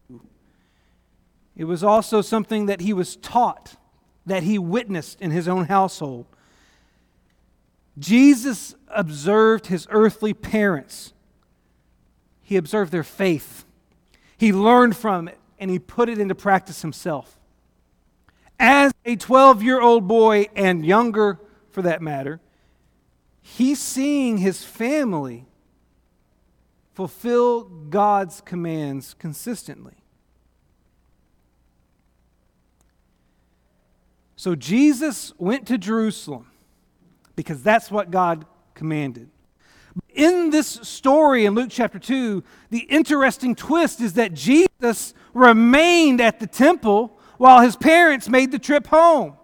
it 1.56 1.64
was 1.64 1.84
also 1.84 2.20
something 2.20 2.66
that 2.66 2.80
he 2.80 2.92
was 2.92 3.16
taught, 3.16 3.76
that 4.26 4.42
he 4.42 4.58
witnessed 4.58 5.20
in 5.20 5.30
his 5.30 5.46
own 5.46 5.66
household. 5.66 6.26
Jesus 7.98 8.74
observed 8.88 9.66
his 9.66 9.86
earthly 9.90 10.34
parents. 10.34 11.12
He 12.42 12.56
observed 12.56 12.92
their 12.92 13.04
faith. 13.04 13.64
He 14.36 14.52
learned 14.52 14.96
from 14.96 15.28
it 15.28 15.38
and 15.58 15.70
he 15.70 15.78
put 15.78 16.08
it 16.08 16.18
into 16.18 16.34
practice 16.34 16.82
himself. 16.82 17.38
As 18.58 18.92
a 19.04 19.16
12 19.16 19.62
year 19.62 19.80
old 19.80 20.06
boy, 20.06 20.46
and 20.54 20.84
younger 20.84 21.40
for 21.70 21.82
that 21.82 22.02
matter, 22.02 22.40
he's 23.40 23.80
seeing 23.80 24.38
his 24.38 24.64
family 24.64 25.46
fulfill 26.92 27.64
God's 27.64 28.40
commands 28.40 29.14
consistently. 29.18 29.94
So 34.36 34.54
Jesus 34.54 35.32
went 35.38 35.66
to 35.68 35.78
Jerusalem 35.78 36.46
because 37.36 37.62
that's 37.62 37.90
what 37.90 38.10
God 38.10 38.46
commanded. 38.74 39.28
In 40.14 40.50
this 40.50 40.66
story 40.66 41.44
in 41.44 41.54
Luke 41.54 41.68
chapter 41.70 41.98
2, 41.98 42.42
the 42.70 42.80
interesting 42.80 43.54
twist 43.54 44.00
is 44.00 44.14
that 44.14 44.34
Jesus 44.34 45.14
remained 45.32 46.20
at 46.20 46.40
the 46.40 46.46
temple 46.46 47.18
while 47.38 47.60
his 47.60 47.76
parents 47.76 48.28
made 48.28 48.50
the 48.50 48.58
trip 48.58 48.86
home. 48.86 49.36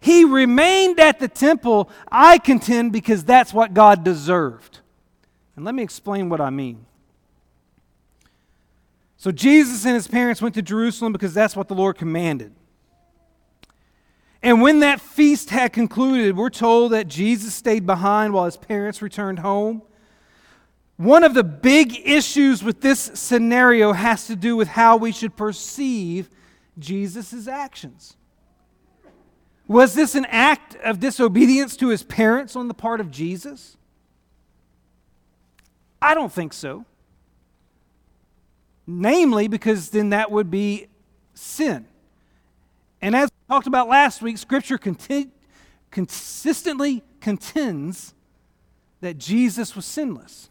He 0.00 0.24
remained 0.24 1.00
at 1.00 1.18
the 1.18 1.28
temple, 1.28 1.90
I 2.10 2.38
contend, 2.38 2.92
because 2.92 3.24
that's 3.24 3.52
what 3.52 3.74
God 3.74 4.04
deserved. 4.04 4.80
And 5.56 5.64
let 5.64 5.74
me 5.74 5.82
explain 5.82 6.28
what 6.28 6.40
I 6.40 6.50
mean. 6.50 6.84
So, 9.16 9.32
Jesus 9.32 9.84
and 9.86 9.94
his 9.94 10.06
parents 10.06 10.42
went 10.42 10.54
to 10.54 10.62
Jerusalem 10.62 11.12
because 11.12 11.32
that's 11.32 11.56
what 11.56 11.68
the 11.68 11.74
Lord 11.74 11.96
commanded. 11.96 12.52
And 14.42 14.62
when 14.62 14.80
that 14.80 15.00
feast 15.00 15.50
had 15.50 15.72
concluded, 15.72 16.36
we're 16.36 16.50
told 16.50 16.92
that 16.92 17.08
Jesus 17.08 17.54
stayed 17.54 17.86
behind 17.86 18.32
while 18.32 18.44
his 18.44 18.56
parents 18.56 19.02
returned 19.02 19.40
home. 19.40 19.82
One 20.96 21.24
of 21.24 21.34
the 21.34 21.44
big 21.44 22.00
issues 22.06 22.62
with 22.62 22.80
this 22.80 23.10
scenario 23.14 23.92
has 23.92 24.26
to 24.28 24.36
do 24.36 24.56
with 24.56 24.68
how 24.68 24.96
we 24.96 25.12
should 25.12 25.36
perceive 25.36 26.30
Jesus' 26.78 27.48
actions. 27.48 28.16
Was 29.68 29.94
this 29.94 30.14
an 30.14 30.26
act 30.26 30.76
of 30.76 31.00
disobedience 31.00 31.76
to 31.78 31.88
his 31.88 32.02
parents 32.02 32.54
on 32.54 32.68
the 32.68 32.74
part 32.74 33.00
of 33.00 33.10
Jesus? 33.10 33.76
I 36.00 36.14
don't 36.14 36.32
think 36.32 36.52
so. 36.52 36.84
Namely, 38.86 39.48
because 39.48 39.90
then 39.90 40.10
that 40.10 40.30
would 40.30 40.50
be 40.50 40.86
sin. 41.34 41.86
And 43.02 43.16
as 43.16 43.28
talked 43.48 43.66
about 43.66 43.88
last 43.88 44.22
week, 44.22 44.38
Scripture 44.38 44.78
consistently 45.90 47.02
contends 47.20 48.14
that 49.00 49.18
Jesus 49.18 49.76
was 49.76 49.84
sinless. 49.84 50.48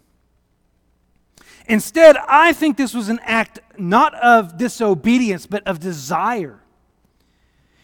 Instead, 1.67 2.15
I 2.27 2.53
think 2.53 2.77
this 2.77 2.93
was 2.93 3.09
an 3.09 3.19
act 3.23 3.59
not 3.77 4.13
of 4.15 4.57
disobedience, 4.57 5.47
but 5.47 5.65
of 5.67 5.79
desire. 5.79 6.59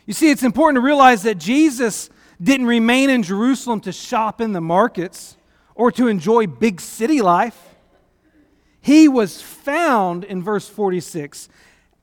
You 0.06 0.14
see, 0.14 0.30
it's 0.30 0.44
important 0.44 0.78
to 0.78 0.86
realize 0.86 1.24
that 1.24 1.38
Jesus 1.38 2.10
didn't 2.42 2.68
remain 2.68 3.10
in 3.10 3.24
Jerusalem 3.24 3.82
to 3.82 3.92
shop 3.92 4.40
in 4.40 4.54
the 4.54 4.62
markets 4.62 5.36
or 5.76 5.92
to 5.94 6.08
enjoy 6.08 6.48
big 6.48 6.80
city 6.80 7.22
life. 7.22 7.60
He 8.82 9.08
was 9.08 9.42
found, 9.42 10.24
in 10.24 10.42
verse 10.44 10.68
46, 10.68 11.50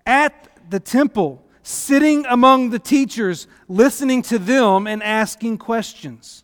at 0.07 0.71
the 0.71 0.81
temple, 0.81 1.45
sitting 1.69 2.25
among 2.25 2.71
the 2.71 2.79
teachers, 2.79 3.47
listening 3.69 4.23
to 4.23 4.39
them 4.39 4.87
and 4.87 5.03
asking 5.03 5.59
questions. 5.59 6.43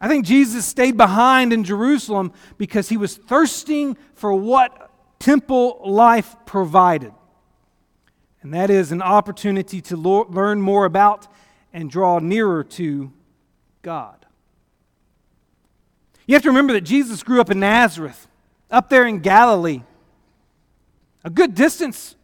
I 0.00 0.08
think 0.08 0.24
Jesus 0.24 0.64
stayed 0.64 0.96
behind 0.96 1.52
in 1.52 1.62
Jerusalem 1.62 2.32
because 2.56 2.88
he 2.88 2.96
was 2.96 3.18
thirsting 3.18 3.98
for 4.14 4.32
what 4.32 4.90
temple 5.18 5.82
life 5.84 6.34
provided. 6.46 7.12
And 8.40 8.54
that 8.54 8.70
is 8.70 8.92
an 8.92 9.02
opportunity 9.02 9.82
to 9.82 9.96
learn 9.96 10.62
more 10.62 10.86
about 10.86 11.28
and 11.70 11.90
draw 11.90 12.18
nearer 12.18 12.64
to 12.64 13.12
God. 13.82 14.24
You 16.26 16.34
have 16.34 16.42
to 16.44 16.48
remember 16.48 16.72
that 16.72 16.80
Jesus 16.80 17.22
grew 17.22 17.42
up 17.42 17.50
in 17.50 17.60
Nazareth, 17.60 18.26
up 18.70 18.88
there 18.88 19.06
in 19.06 19.18
Galilee, 19.18 19.82
a 21.22 21.30
good 21.30 21.54
distance 21.54 22.16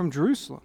from 0.00 0.10
Jerusalem. 0.10 0.62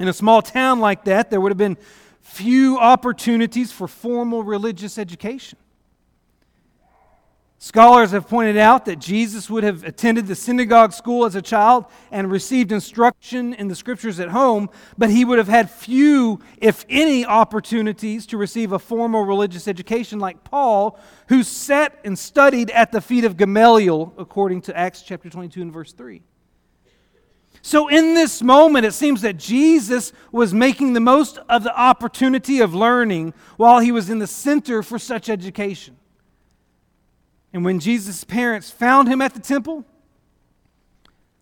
In 0.00 0.08
a 0.08 0.12
small 0.12 0.42
town 0.42 0.80
like 0.80 1.04
that, 1.04 1.30
there 1.30 1.40
would 1.40 1.52
have 1.52 1.56
been 1.56 1.76
few 2.22 2.76
opportunities 2.76 3.70
for 3.70 3.86
formal 3.86 4.42
religious 4.42 4.98
education. 4.98 5.60
Scholars 7.58 8.10
have 8.10 8.26
pointed 8.26 8.56
out 8.56 8.86
that 8.86 8.98
Jesus 8.98 9.48
would 9.48 9.62
have 9.62 9.84
attended 9.84 10.26
the 10.26 10.34
synagogue 10.34 10.92
school 10.92 11.24
as 11.24 11.36
a 11.36 11.42
child 11.42 11.84
and 12.10 12.32
received 12.32 12.72
instruction 12.72 13.54
in 13.54 13.68
the 13.68 13.76
scriptures 13.76 14.18
at 14.18 14.30
home, 14.30 14.70
but 14.98 15.08
he 15.08 15.24
would 15.24 15.38
have 15.38 15.46
had 15.46 15.70
few, 15.70 16.40
if 16.58 16.84
any, 16.88 17.24
opportunities 17.24 18.26
to 18.26 18.36
receive 18.36 18.72
a 18.72 18.80
formal 18.80 19.24
religious 19.24 19.68
education 19.68 20.18
like 20.18 20.42
Paul, 20.42 20.98
who 21.28 21.44
sat 21.44 21.96
and 22.02 22.18
studied 22.18 22.70
at 22.70 22.90
the 22.90 23.00
feet 23.00 23.24
of 23.24 23.36
Gamaliel, 23.36 24.14
according 24.18 24.62
to 24.62 24.76
Acts 24.76 25.02
chapter 25.02 25.30
22 25.30 25.62
and 25.62 25.72
verse 25.72 25.92
3. 25.92 26.22
So, 27.62 27.88
in 27.88 28.14
this 28.14 28.42
moment, 28.42 28.86
it 28.86 28.94
seems 28.94 29.20
that 29.20 29.36
Jesus 29.36 30.12
was 30.32 30.54
making 30.54 30.94
the 30.94 31.00
most 31.00 31.38
of 31.48 31.62
the 31.62 31.78
opportunity 31.78 32.60
of 32.60 32.74
learning 32.74 33.34
while 33.58 33.80
he 33.80 33.92
was 33.92 34.08
in 34.08 34.18
the 34.18 34.26
center 34.26 34.82
for 34.82 34.98
such 34.98 35.28
education. 35.28 35.96
And 37.52 37.64
when 37.64 37.78
Jesus' 37.80 38.24
parents 38.24 38.70
found 38.70 39.08
him 39.08 39.20
at 39.20 39.34
the 39.34 39.40
temple, 39.40 39.84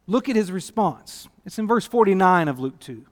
look 0.06 0.28
at 0.28 0.34
his 0.34 0.50
response. 0.50 1.28
It's 1.46 1.58
in 1.58 1.68
verse 1.68 1.86
49 1.86 2.48
of 2.48 2.58
Luke 2.58 2.80
2. 2.80 3.04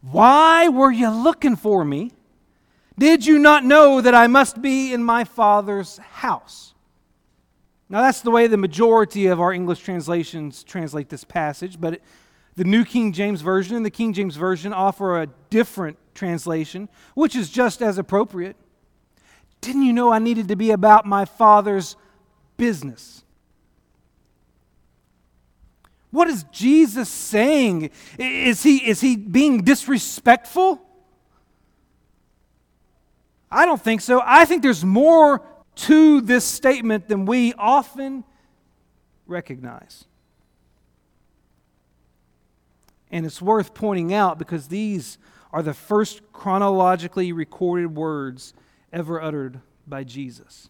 Why 0.00 0.68
were 0.68 0.92
you 0.92 1.10
looking 1.10 1.56
for 1.56 1.84
me? 1.84 2.12
Did 2.98 3.26
you 3.26 3.38
not 3.38 3.64
know 3.64 4.00
that 4.00 4.14
I 4.14 4.26
must 4.26 4.62
be 4.62 4.92
in 4.92 5.02
my 5.02 5.24
Father's 5.24 5.98
house? 5.98 6.74
Now, 7.88 8.00
that's 8.00 8.20
the 8.20 8.30
way 8.30 8.46
the 8.48 8.56
majority 8.56 9.26
of 9.26 9.40
our 9.40 9.52
English 9.52 9.80
translations 9.80 10.64
translate 10.64 11.08
this 11.08 11.22
passage, 11.22 11.80
but 11.80 12.00
the 12.56 12.64
New 12.64 12.84
King 12.84 13.12
James 13.12 13.42
Version 13.42 13.76
and 13.76 13.86
the 13.86 13.90
King 13.90 14.12
James 14.12 14.36
Version 14.36 14.72
offer 14.72 15.20
a 15.20 15.28
different 15.50 15.96
translation, 16.14 16.88
which 17.14 17.36
is 17.36 17.50
just 17.50 17.82
as 17.82 17.98
appropriate. 17.98 18.56
Didn't 19.60 19.82
you 19.82 19.92
know 19.92 20.10
I 20.10 20.18
needed 20.18 20.48
to 20.48 20.56
be 20.56 20.70
about 20.70 21.06
my 21.06 21.24
father's 21.24 21.96
business? 22.56 23.24
What 26.10 26.28
is 26.28 26.44
Jesus 26.50 27.08
saying? 27.08 27.90
Is 28.18 28.62
he, 28.62 28.78
is 28.78 29.00
he 29.00 29.16
being 29.16 29.62
disrespectful? 29.62 30.80
I 33.50 33.66
don't 33.66 33.80
think 33.80 34.00
so. 34.00 34.22
I 34.24 34.44
think 34.44 34.62
there's 34.62 34.84
more 34.84 35.42
to 35.76 36.20
this 36.20 36.44
statement 36.44 37.08
than 37.08 37.26
we 37.26 37.52
often 37.54 38.24
recognize. 39.26 40.04
And 43.10 43.24
it's 43.24 43.40
worth 43.40 43.74
pointing 43.74 44.12
out 44.12 44.38
because 44.38 44.68
these 44.68 45.18
are 45.52 45.62
the 45.62 45.74
first 45.74 46.20
chronologically 46.32 47.32
recorded 47.32 47.94
words 47.94 48.52
ever 48.92 49.22
uttered 49.22 49.60
by 49.86 50.04
Jesus. 50.04 50.68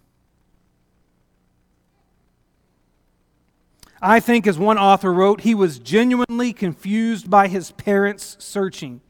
I 4.02 4.20
think, 4.20 4.46
as 4.46 4.58
one 4.58 4.78
author 4.78 5.12
wrote, 5.12 5.40
he 5.40 5.54
was 5.54 5.78
genuinely 5.78 6.52
confused 6.52 7.30
by 7.30 7.48
his 7.48 7.72
parents' 7.72 8.36
searching. 8.38 9.00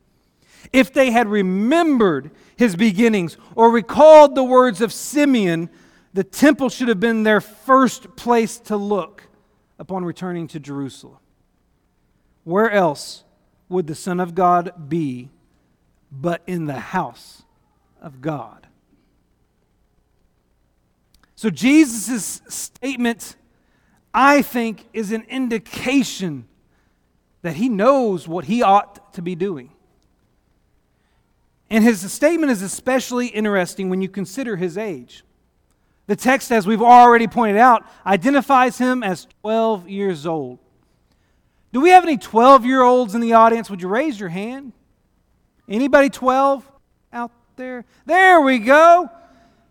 If 0.73 0.93
they 0.93 1.11
had 1.11 1.29
remembered 1.29 2.31
his 2.57 2.77
beginnings 2.77 3.37
or 3.57 3.71
recalled 3.71 4.35
the 4.35 4.45
words 4.45 4.81
of 4.81 4.93
Simeon, 4.93 5.71
the 6.17 6.25
temple 6.25 6.71
should 6.71 6.89
have 6.89 6.99
been 6.99 7.25
their 7.25 7.43
first 7.43 8.17
place 8.17 8.59
to 8.59 8.75
look 8.75 9.25
upon 9.79 10.03
returning 10.03 10.49
to 10.49 10.59
Jerusalem. 10.59 11.19
Where 12.43 12.71
else 12.71 13.23
would 13.69 13.87
the 13.87 13.95
Son 13.95 14.19
of 14.19 14.35
God 14.35 14.89
be 14.89 15.29
but 16.11 16.41
in 16.47 16.65
the 16.65 16.81
house 16.81 17.43
of 18.01 18.23
God? 18.23 18.67
So, 21.35 21.51
Jesus' 21.51 22.41
statement, 22.49 23.37
I 24.15 24.41
think, 24.41 24.87
is 24.95 25.13
an 25.13 25.27
indication 25.29 26.49
that 27.43 27.57
he 27.57 27.69
knows 27.69 28.27
what 28.27 28.47
he 28.47 28.63
ought 28.63 29.13
to 29.13 29.21
be 29.21 29.35
doing. 29.35 29.71
And 31.69 31.85
his 31.85 32.11
statement 32.11 32.53
is 32.53 32.63
especially 32.63 33.27
interesting 33.27 33.91
when 33.91 34.01
you 34.01 34.09
consider 34.09 34.57
his 34.57 34.79
age. 34.79 35.23
The 36.07 36.17
text, 36.17 36.53
as 36.53 36.67
we've 36.67 36.83
already 36.83 37.27
pointed 37.27 37.57
out, 37.57 37.85
identifies 38.05 38.79
him 38.79 39.03
as 39.03 39.27
12 39.43 39.89
years 39.89 40.27
old. 40.27 40.59
Do 41.73 41.81
we 41.81 41.91
have 41.91 42.05
any 42.05 42.17
12 42.17 42.65
year 42.65 42.83
olds 42.83 43.15
in 43.15 43.21
the 43.21 43.33
audience? 43.33 43.69
Would 43.69 43.83
you 43.83 43.89
raise 43.89 44.19
your 44.19 44.29
hand? 44.29 44.73
Anybody 45.69 46.09
12 46.09 46.71
out 47.13 47.33
there? 47.57 47.85
There 48.05 48.41
we 48.41 48.61
go. 48.61 49.11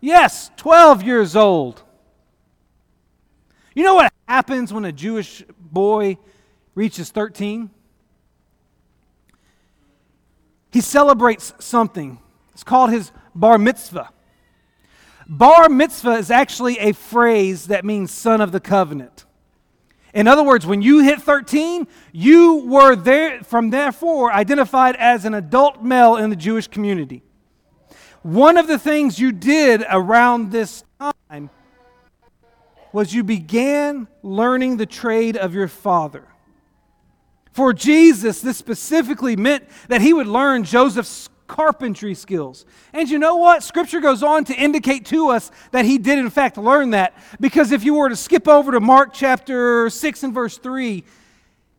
Yes, 0.02 0.52
12 0.58 1.04
years 1.04 1.36
old. 1.36 1.82
You 3.74 3.84
know 3.84 3.96
what 3.96 4.14
happens 4.28 4.74
when 4.74 4.86
a 4.86 4.92
Jewish 4.92 5.44
boy 5.60 6.18
reaches 6.76 7.10
13? 7.12 7.70
He 10.72 10.82
celebrates 10.82 11.54
something. 11.60 12.20
It's 12.54 12.64
called 12.64 12.90
his 12.90 13.12
bar 13.34 13.58
mitzvah. 13.58 14.10
Bar 15.28 15.70
mitzvah 15.70 16.14
is 16.14 16.30
actually 16.30 16.78
a 16.80 16.94
phrase 16.94 17.68
that 17.68 17.84
means 17.84 18.12
son 18.12 18.42
of 18.42 18.52
the 18.52 18.60
covenant. 18.60 19.26
In 20.14 20.28
other 20.28 20.44
words, 20.44 20.66
when 20.66 20.82
you 20.82 21.04
hit 21.04 21.22
13, 21.22 21.88
you 22.14 22.66
were 22.66 22.96
there 22.96 23.44
from 23.44 23.70
therefore 23.70 24.32
identified 24.32 24.96
as 24.96 25.26
an 25.26 25.34
adult 25.34 25.84
male 25.84 26.16
in 26.16 26.30
the 26.30 26.36
Jewish 26.36 26.68
community. 26.68 27.22
One 28.22 28.58
of 28.58 28.68
the 28.68 28.80
things 28.80 29.20
you 29.20 29.32
did 29.32 29.84
around 29.90 30.52
this 30.52 30.84
time 31.00 31.50
was 32.94 33.14
you 33.14 33.24
began 33.24 34.08
learning 34.24 34.78
the 34.78 34.86
trade 34.86 35.36
of 35.36 35.54
your 35.54 35.68
father. 35.68 36.26
For 37.52 37.74
Jesus, 37.74 38.42
this 38.42 38.58
specifically 38.58 39.36
meant 39.36 39.66
that 39.90 40.02
he 40.02 40.14
would 40.14 40.28
learn 40.28 40.64
Joseph's 40.64 41.30
carpentry 41.48 42.16
skills. 42.16 42.66
And 42.94 43.10
you 43.10 43.20
know 43.20 43.38
what? 43.38 43.64
Scripture 43.64 44.00
goes 44.00 44.24
on 44.24 44.46
to 44.46 44.54
indicate 44.54 45.06
to 45.08 45.30
us 45.30 45.52
that 45.72 45.86
he 45.86 45.98
did, 45.98 46.20
in 46.20 46.30
fact, 46.30 46.58
learn 46.58 46.92
that. 46.92 47.14
Because 47.40 47.72
if 47.72 47.84
you 47.84 47.94
were 47.96 48.10
to 48.10 48.16
skip 48.16 48.48
over 48.48 48.72
to 48.72 48.80
Mark 48.80 49.14
chapter 49.14 49.90
6 49.90 50.24
and 50.24 50.34
verse 50.34 50.58
3, 50.58 51.04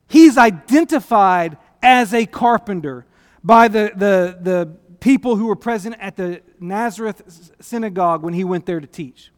he's 0.08 0.38
identified 0.38 1.58
as 1.82 2.14
a 2.14 2.26
carpenter 2.26 3.06
by 3.42 3.68
the, 3.68 3.92
the, 3.94 4.38
the 4.40 4.76
people 5.00 5.36
who 5.36 5.46
were 5.46 5.56
present 5.56 5.96
at 6.00 6.16
the 6.16 6.42
Nazareth 6.58 7.52
synagogue 7.60 8.22
when 8.22 8.34
he 8.34 8.44
went 8.44 8.66
there 8.66 8.80
to 8.80 8.86
teach. 8.86 9.30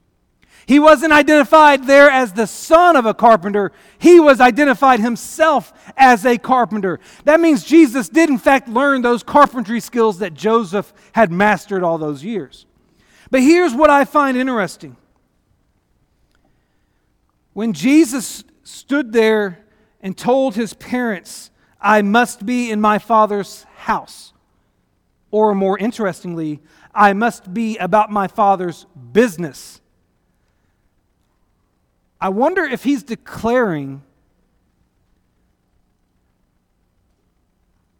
He 0.69 0.79
wasn't 0.79 1.15
identified 1.15 1.87
there 1.87 2.11
as 2.11 2.35
the 2.35 2.47
son 2.47 2.95
of 2.95 3.07
a 3.07 3.15
carpenter. 3.15 3.73
He 3.99 4.21
was 4.21 4.39
identified 4.39 5.01
himself 5.01 5.73
as 5.97 6.27
a 6.27 6.37
carpenter. 6.37 7.01
That 7.25 7.41
means 7.41 7.65
Jesus 7.65 8.11
did, 8.11 8.29
in 8.29 8.37
fact, 8.37 8.69
learn 8.69 9.01
those 9.01 9.23
carpentry 9.23 9.81
skills 9.81 10.19
that 10.19 10.35
Joseph 10.35 10.93
had 11.13 11.33
mastered 11.33 11.83
all 11.83 11.97
those 11.97 12.23
years. 12.23 12.67
But 13.31 13.41
here's 13.41 13.73
what 13.73 13.89
I 13.89 14.05
find 14.05 14.37
interesting. 14.37 14.99
When 17.55 17.73
Jesus 17.73 18.45
stood 18.63 19.15
there 19.15 19.65
and 20.03 20.19
told 20.19 20.55
his 20.55 20.75
parents, 20.75 21.51
I 21.81 22.03
must 22.03 22.45
be 22.45 22.71
in 22.71 22.79
my 22.79 22.99
father's 22.99 23.65
house, 23.75 24.35
or 25.31 25.55
more 25.55 25.79
interestingly, 25.79 26.61
I 26.95 27.15
must 27.15 27.55
be 27.55 27.79
about 27.79 28.13
my 28.13 28.29
father's 28.29 28.85
business 29.13 29.81
I 32.21 32.31
wonder 32.31 32.65
if 32.65 32.85
he's 32.85 33.03
declaring 33.03 34.03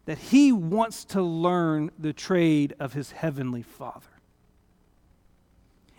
that 0.05 0.17
he 0.17 0.51
wants 0.51 1.05
to 1.05 1.21
learn 1.21 1.91
the 1.99 2.13
trade 2.13 2.75
of 2.79 2.93
his 2.93 3.11
heavenly 3.11 3.61
Father. 3.61 4.07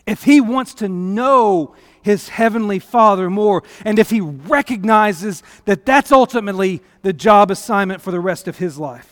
If 0.06 0.24
he 0.24 0.40
wants 0.40 0.74
to 0.74 0.88
know 0.88 1.76
his 2.02 2.28
heavenly 2.28 2.80
Father 2.80 3.30
more, 3.30 3.62
and 3.84 3.98
if 3.98 4.10
he 4.10 4.20
recognizes 4.20 5.42
that 5.66 5.86
that's 5.86 6.10
ultimately 6.10 6.82
the 7.02 7.12
job 7.12 7.50
assignment 7.50 8.00
for 8.00 8.10
the 8.10 8.18
rest 8.18 8.48
of 8.48 8.58
his 8.58 8.78
life. 8.78 9.09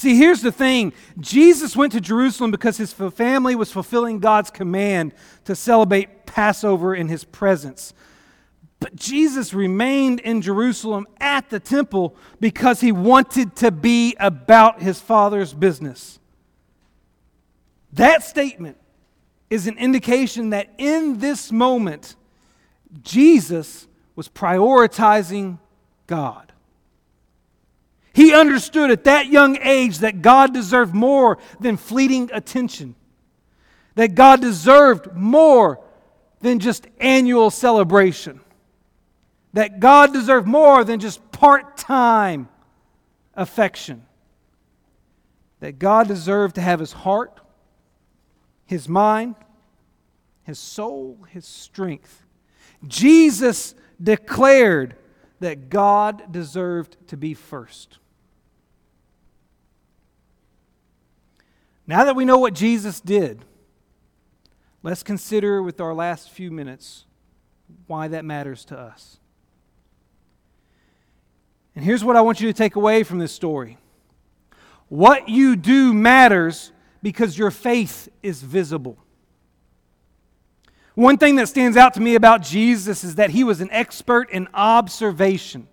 See, 0.00 0.16
here's 0.16 0.40
the 0.40 0.50
thing 0.50 0.94
Jesus 1.18 1.76
went 1.76 1.92
to 1.92 2.00
Jerusalem 2.00 2.50
because 2.50 2.78
his 2.78 2.90
family 2.90 3.54
was 3.54 3.70
fulfilling 3.70 4.18
God's 4.18 4.48
command 4.48 5.12
to 5.44 5.54
celebrate 5.54 6.24
Passover 6.24 6.94
in 6.94 7.08
his 7.08 7.22
presence. 7.24 7.92
But 8.78 8.96
Jesus 8.96 9.52
remained 9.52 10.20
in 10.20 10.40
Jerusalem 10.40 11.06
at 11.20 11.50
the 11.50 11.60
temple 11.60 12.16
because 12.40 12.80
he 12.80 12.92
wanted 12.92 13.54
to 13.56 13.70
be 13.70 14.16
about 14.18 14.80
his 14.80 14.98
Father's 14.98 15.52
business. 15.52 16.18
That 17.92 18.22
statement 18.22 18.78
is 19.50 19.66
an 19.66 19.76
indication 19.76 20.48
that 20.48 20.70
in 20.78 21.18
this 21.18 21.52
moment, 21.52 22.16
Jesus 23.02 23.86
was 24.16 24.30
prioritizing 24.30 25.58
God. 26.06 26.49
He 28.12 28.34
understood 28.34 28.90
at 28.90 29.04
that 29.04 29.26
young 29.26 29.56
age 29.62 29.98
that 29.98 30.22
God 30.22 30.52
deserved 30.52 30.94
more 30.94 31.38
than 31.60 31.76
fleeting 31.76 32.30
attention, 32.32 32.94
that 33.94 34.14
God 34.14 34.40
deserved 34.40 35.14
more 35.14 35.80
than 36.40 36.58
just 36.58 36.86
annual 36.98 37.50
celebration, 37.50 38.40
that 39.52 39.80
God 39.80 40.12
deserved 40.12 40.46
more 40.46 40.84
than 40.84 41.00
just 41.00 41.30
part 41.30 41.76
time 41.76 42.48
affection, 43.34 44.04
that 45.60 45.78
God 45.78 46.08
deserved 46.08 46.56
to 46.56 46.60
have 46.60 46.80
his 46.80 46.92
heart, 46.92 47.40
his 48.66 48.88
mind, 48.88 49.36
his 50.42 50.58
soul, 50.58 51.18
his 51.28 51.46
strength. 51.46 52.24
Jesus 52.86 53.74
declared 54.02 54.96
that 55.40 55.68
God 55.70 56.32
deserved 56.32 56.96
to 57.08 57.16
be 57.16 57.34
first. 57.34 57.98
Now 61.86 62.04
that 62.04 62.14
we 62.14 62.24
know 62.24 62.38
what 62.38 62.54
Jesus 62.54 63.00
did, 63.00 63.44
let's 64.82 65.02
consider 65.02 65.62
with 65.62 65.80
our 65.80 65.92
last 65.92 66.30
few 66.30 66.50
minutes 66.50 67.04
why 67.86 68.08
that 68.08 68.24
matters 68.24 68.64
to 68.66 68.78
us. 68.78 69.18
And 71.74 71.84
here's 71.84 72.04
what 72.04 72.16
I 72.16 72.20
want 72.20 72.40
you 72.40 72.46
to 72.48 72.52
take 72.52 72.76
away 72.76 73.02
from 73.02 73.18
this 73.18 73.32
story 73.32 73.78
what 74.88 75.28
you 75.28 75.56
do 75.56 75.94
matters 75.94 76.72
because 77.02 77.38
your 77.38 77.50
faith 77.50 78.08
is 78.22 78.42
visible. 78.42 78.98
One 80.94 81.18
thing 81.18 81.36
that 81.36 81.48
stands 81.48 81.76
out 81.76 81.94
to 81.94 82.00
me 82.00 82.14
about 82.14 82.42
Jesus 82.42 83.04
is 83.04 83.14
that 83.14 83.30
he 83.30 83.44
was 83.44 83.60
an 83.60 83.68
expert 83.70 84.30
in 84.30 84.48
observation. 84.54 85.68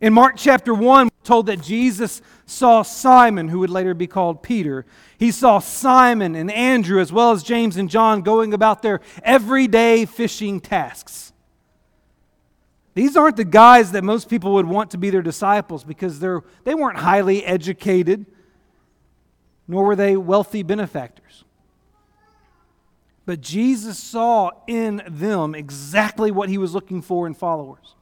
In 0.00 0.14
Mark 0.14 0.36
chapter 0.38 0.72
1, 0.72 1.06
we're 1.06 1.24
told 1.24 1.46
that 1.46 1.60
Jesus 1.60 2.22
saw 2.46 2.82
Simon, 2.82 3.48
who 3.48 3.58
would 3.58 3.70
later 3.70 3.92
be 3.92 4.06
called 4.06 4.42
Peter. 4.42 4.86
He 5.18 5.30
saw 5.30 5.58
Simon 5.58 6.34
and 6.34 6.50
Andrew, 6.50 7.00
as 7.00 7.12
well 7.12 7.32
as 7.32 7.42
James 7.42 7.76
and 7.76 7.90
John, 7.90 8.22
going 8.22 8.54
about 8.54 8.80
their 8.80 9.00
everyday 9.22 10.06
fishing 10.06 10.60
tasks. 10.60 11.32
These 12.94 13.16
aren't 13.16 13.36
the 13.36 13.44
guys 13.44 13.92
that 13.92 14.02
most 14.02 14.28
people 14.28 14.54
would 14.54 14.66
want 14.66 14.92
to 14.92 14.98
be 14.98 15.10
their 15.10 15.22
disciples 15.22 15.84
because 15.84 16.18
they're, 16.18 16.42
they 16.64 16.74
weren't 16.74 16.98
highly 16.98 17.44
educated, 17.44 18.24
nor 19.68 19.84
were 19.84 19.96
they 19.96 20.16
wealthy 20.16 20.62
benefactors. 20.62 21.44
But 23.30 23.42
Jesus 23.42 23.96
saw 23.96 24.50
in 24.66 25.02
them 25.06 25.54
exactly 25.54 26.32
what 26.32 26.48
he 26.48 26.58
was 26.58 26.74
looking 26.74 27.00
for 27.00 27.28
in 27.28 27.34
followers. 27.34 27.94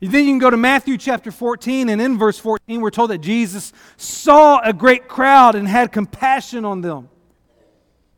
Then 0.00 0.24
you 0.24 0.32
can 0.32 0.40
go 0.40 0.50
to 0.50 0.56
Matthew 0.56 0.98
chapter 0.98 1.30
14, 1.30 1.88
and 1.88 2.02
in 2.02 2.18
verse 2.18 2.40
14, 2.40 2.80
we're 2.80 2.90
told 2.90 3.10
that 3.10 3.18
Jesus 3.18 3.72
saw 3.96 4.58
a 4.64 4.72
great 4.72 5.06
crowd 5.06 5.54
and 5.54 5.68
had 5.68 5.92
compassion 5.92 6.64
on 6.64 6.80
them. 6.80 7.08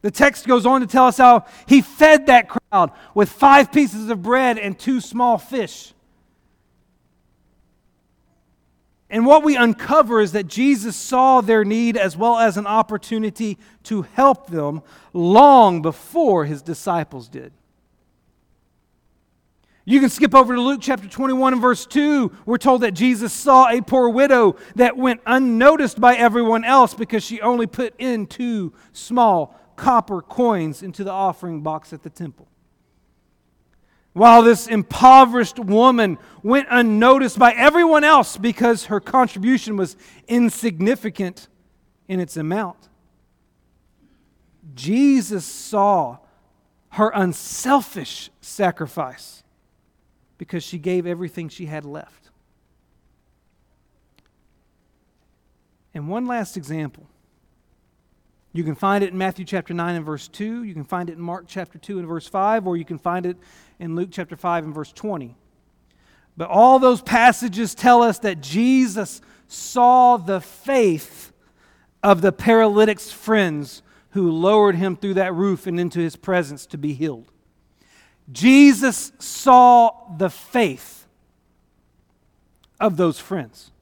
The 0.00 0.10
text 0.10 0.46
goes 0.46 0.64
on 0.64 0.80
to 0.80 0.86
tell 0.86 1.08
us 1.08 1.18
how 1.18 1.44
he 1.66 1.82
fed 1.82 2.28
that 2.28 2.48
crowd 2.48 2.92
with 3.14 3.28
five 3.28 3.70
pieces 3.70 4.08
of 4.08 4.22
bread 4.22 4.56
and 4.56 4.78
two 4.78 4.98
small 4.98 5.36
fish. 5.36 5.92
And 9.14 9.24
what 9.24 9.44
we 9.44 9.56
uncover 9.56 10.20
is 10.20 10.32
that 10.32 10.48
Jesus 10.48 10.96
saw 10.96 11.40
their 11.40 11.64
need 11.64 11.96
as 11.96 12.16
well 12.16 12.36
as 12.36 12.56
an 12.56 12.66
opportunity 12.66 13.58
to 13.84 14.02
help 14.02 14.50
them 14.50 14.82
long 15.12 15.82
before 15.82 16.46
his 16.46 16.62
disciples 16.62 17.28
did. 17.28 17.52
You 19.84 20.00
can 20.00 20.10
skip 20.10 20.34
over 20.34 20.56
to 20.56 20.60
Luke 20.60 20.80
chapter 20.82 21.06
21 21.06 21.52
and 21.52 21.62
verse 21.62 21.86
2. 21.86 22.32
We're 22.44 22.58
told 22.58 22.80
that 22.80 22.90
Jesus 22.90 23.32
saw 23.32 23.68
a 23.68 23.80
poor 23.82 24.08
widow 24.08 24.56
that 24.74 24.96
went 24.96 25.20
unnoticed 25.26 26.00
by 26.00 26.16
everyone 26.16 26.64
else 26.64 26.92
because 26.92 27.22
she 27.22 27.40
only 27.40 27.68
put 27.68 27.94
in 28.00 28.26
two 28.26 28.72
small 28.90 29.54
copper 29.76 30.22
coins 30.22 30.82
into 30.82 31.04
the 31.04 31.12
offering 31.12 31.60
box 31.60 31.92
at 31.92 32.02
the 32.02 32.10
temple. 32.10 32.48
While 34.14 34.42
this 34.42 34.68
impoverished 34.68 35.58
woman 35.58 36.18
went 36.42 36.68
unnoticed 36.70 37.36
by 37.36 37.52
everyone 37.52 38.04
else 38.04 38.36
because 38.36 38.84
her 38.86 39.00
contribution 39.00 39.76
was 39.76 39.96
insignificant 40.28 41.48
in 42.06 42.20
its 42.20 42.36
amount, 42.36 42.88
Jesus 44.74 45.44
saw 45.44 46.18
her 46.90 47.10
unselfish 47.12 48.30
sacrifice 48.40 49.42
because 50.38 50.62
she 50.62 50.78
gave 50.78 51.06
everything 51.06 51.48
she 51.48 51.66
had 51.66 51.84
left. 51.84 52.30
And 55.92 56.08
one 56.08 56.26
last 56.26 56.56
example. 56.56 57.08
You 58.54 58.62
can 58.62 58.76
find 58.76 59.02
it 59.02 59.10
in 59.10 59.18
Matthew 59.18 59.44
chapter 59.44 59.74
9 59.74 59.96
and 59.96 60.06
verse 60.06 60.28
2. 60.28 60.62
You 60.62 60.74
can 60.74 60.84
find 60.84 61.10
it 61.10 61.14
in 61.14 61.20
Mark 61.20 61.46
chapter 61.48 61.76
2 61.76 61.98
and 61.98 62.06
verse 62.06 62.28
5, 62.28 62.68
or 62.68 62.76
you 62.76 62.84
can 62.84 62.98
find 62.98 63.26
it 63.26 63.36
in 63.80 63.96
Luke 63.96 64.10
chapter 64.12 64.36
5 64.36 64.64
and 64.64 64.72
verse 64.72 64.92
20. 64.92 65.34
But 66.36 66.50
all 66.50 66.78
those 66.78 67.02
passages 67.02 67.74
tell 67.74 68.00
us 68.00 68.20
that 68.20 68.40
Jesus 68.40 69.20
saw 69.48 70.16
the 70.18 70.40
faith 70.40 71.32
of 72.00 72.20
the 72.20 72.30
paralytic's 72.30 73.10
friends 73.10 73.82
who 74.10 74.30
lowered 74.30 74.76
him 74.76 74.94
through 74.94 75.14
that 75.14 75.34
roof 75.34 75.66
and 75.66 75.80
into 75.80 75.98
his 75.98 76.14
presence 76.14 76.64
to 76.66 76.78
be 76.78 76.92
healed. 76.92 77.32
Jesus 78.30 79.10
saw 79.18 80.16
the 80.16 80.30
faith 80.30 81.08
of 82.78 82.96
those 82.96 83.18
friends. 83.18 83.72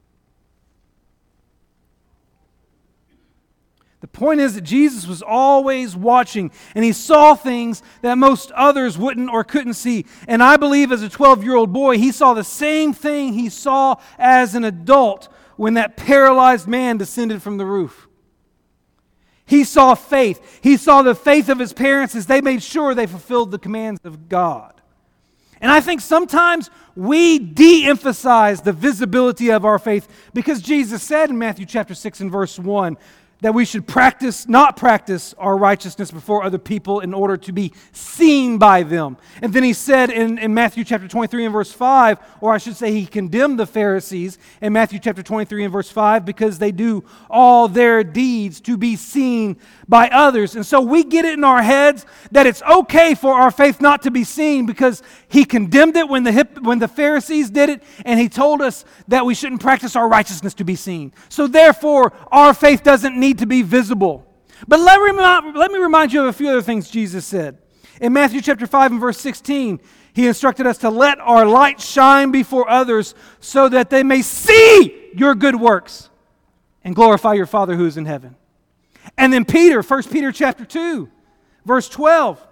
The 4.02 4.08
point 4.08 4.40
is 4.40 4.56
that 4.56 4.62
Jesus 4.62 5.06
was 5.06 5.22
always 5.22 5.96
watching 5.96 6.50
and 6.74 6.84
he 6.84 6.92
saw 6.92 7.36
things 7.36 7.84
that 8.02 8.18
most 8.18 8.50
others 8.50 8.98
wouldn't 8.98 9.30
or 9.30 9.44
couldn't 9.44 9.74
see. 9.74 10.06
And 10.26 10.42
I 10.42 10.56
believe 10.56 10.90
as 10.90 11.02
a 11.02 11.08
12 11.08 11.44
year 11.44 11.54
old 11.54 11.72
boy, 11.72 11.98
he 11.98 12.10
saw 12.10 12.34
the 12.34 12.42
same 12.42 12.92
thing 12.92 13.32
he 13.32 13.48
saw 13.48 13.94
as 14.18 14.56
an 14.56 14.64
adult 14.64 15.28
when 15.56 15.74
that 15.74 15.96
paralyzed 15.96 16.66
man 16.66 16.96
descended 16.96 17.42
from 17.42 17.58
the 17.58 17.64
roof. 17.64 18.08
He 19.46 19.62
saw 19.62 19.94
faith. 19.94 20.60
He 20.60 20.76
saw 20.76 21.02
the 21.02 21.14
faith 21.14 21.48
of 21.48 21.60
his 21.60 21.72
parents 21.72 22.16
as 22.16 22.26
they 22.26 22.40
made 22.40 22.62
sure 22.62 22.96
they 22.96 23.06
fulfilled 23.06 23.52
the 23.52 23.58
commands 23.58 24.00
of 24.02 24.28
God. 24.28 24.80
And 25.60 25.70
I 25.70 25.80
think 25.80 26.00
sometimes 26.00 26.70
we 26.96 27.38
de 27.38 27.86
emphasize 27.86 28.62
the 28.62 28.72
visibility 28.72 29.50
of 29.50 29.64
our 29.64 29.78
faith 29.78 30.08
because 30.34 30.60
Jesus 30.60 31.04
said 31.04 31.30
in 31.30 31.38
Matthew 31.38 31.66
chapter 31.66 31.94
6 31.94 32.20
and 32.20 32.32
verse 32.32 32.58
1 32.58 32.98
that 33.42 33.52
we 33.52 33.64
should 33.64 33.86
practice, 33.88 34.48
not 34.48 34.76
practice 34.76 35.34
our 35.36 35.56
righteousness 35.56 36.12
before 36.12 36.44
other 36.44 36.58
people 36.58 37.00
in 37.00 37.12
order 37.12 37.36
to 37.36 37.52
be 37.52 37.72
seen 37.90 38.56
by 38.56 38.84
them. 38.84 39.16
And 39.42 39.52
then 39.52 39.64
he 39.64 39.72
said 39.72 40.10
in, 40.10 40.38
in 40.38 40.54
Matthew 40.54 40.84
chapter 40.84 41.08
23 41.08 41.46
and 41.46 41.52
verse 41.52 41.72
5, 41.72 42.18
or 42.40 42.52
I 42.54 42.58
should 42.58 42.76
say, 42.76 42.92
he 42.92 43.04
condemned 43.04 43.58
the 43.58 43.66
Pharisees 43.66 44.38
in 44.60 44.72
Matthew 44.72 45.00
chapter 45.00 45.24
23 45.24 45.64
and 45.64 45.72
verse 45.72 45.90
5 45.90 46.24
because 46.24 46.60
they 46.60 46.70
do 46.70 47.04
all 47.28 47.66
their 47.66 48.04
deeds 48.04 48.60
to 48.60 48.76
be 48.76 48.94
seen 48.94 49.56
by 49.88 50.08
others. 50.08 50.54
And 50.54 50.64
so 50.64 50.80
we 50.80 51.02
get 51.02 51.24
it 51.24 51.34
in 51.34 51.42
our 51.42 51.62
heads 51.62 52.06
that 52.30 52.46
it's 52.46 52.62
okay 52.62 53.16
for 53.16 53.34
our 53.34 53.50
faith 53.50 53.80
not 53.80 54.02
to 54.02 54.12
be 54.12 54.22
seen 54.22 54.66
because 54.66 55.02
he 55.28 55.44
condemned 55.44 55.96
it 55.96 56.08
when 56.08 56.22
the, 56.22 56.30
hip, 56.30 56.62
when 56.62 56.78
the 56.78 56.86
Pharisees 56.86 57.50
did 57.50 57.70
it, 57.70 57.82
and 58.04 58.20
he 58.20 58.28
told 58.28 58.62
us 58.62 58.84
that 59.08 59.26
we 59.26 59.34
shouldn't 59.34 59.60
practice 59.60 59.96
our 59.96 60.08
righteousness 60.08 60.54
to 60.54 60.64
be 60.64 60.76
seen. 60.76 61.12
So 61.28 61.48
therefore, 61.48 62.12
our 62.30 62.54
faith 62.54 62.84
doesn't 62.84 63.18
need 63.18 63.31
need 63.32 63.38
to 63.38 63.46
be 63.46 63.62
visible. 63.62 64.26
But 64.68 64.78
let, 64.80 65.00
let 65.54 65.72
me 65.72 65.78
remind 65.78 66.12
you 66.12 66.20
of 66.20 66.26
a 66.26 66.32
few 66.34 66.50
other 66.50 66.60
things 66.60 66.90
Jesus 66.90 67.24
said. 67.24 67.56
In 67.98 68.12
Matthew 68.12 68.42
chapter 68.42 68.66
5 68.66 68.92
and 68.92 69.00
verse 69.00 69.18
16, 69.18 69.80
he 70.12 70.26
instructed 70.26 70.66
us 70.66 70.76
to 70.78 70.90
let 70.90 71.18
our 71.18 71.46
light 71.46 71.80
shine 71.80 72.30
before 72.30 72.68
others 72.68 73.14
so 73.40 73.70
that 73.70 73.88
they 73.88 74.02
may 74.02 74.20
see 74.20 75.10
your 75.14 75.34
good 75.34 75.56
works 75.56 76.10
and 76.84 76.94
glorify 76.94 77.32
your 77.32 77.46
Father 77.46 77.74
who 77.74 77.86
is 77.86 77.96
in 77.96 78.04
heaven. 78.04 78.36
And 79.16 79.32
then 79.32 79.46
Peter, 79.46 79.80
1 79.80 80.02
Peter 80.04 80.30
chapter 80.30 80.66
2, 80.66 81.08
verse 81.64 81.88
12, 81.88 82.46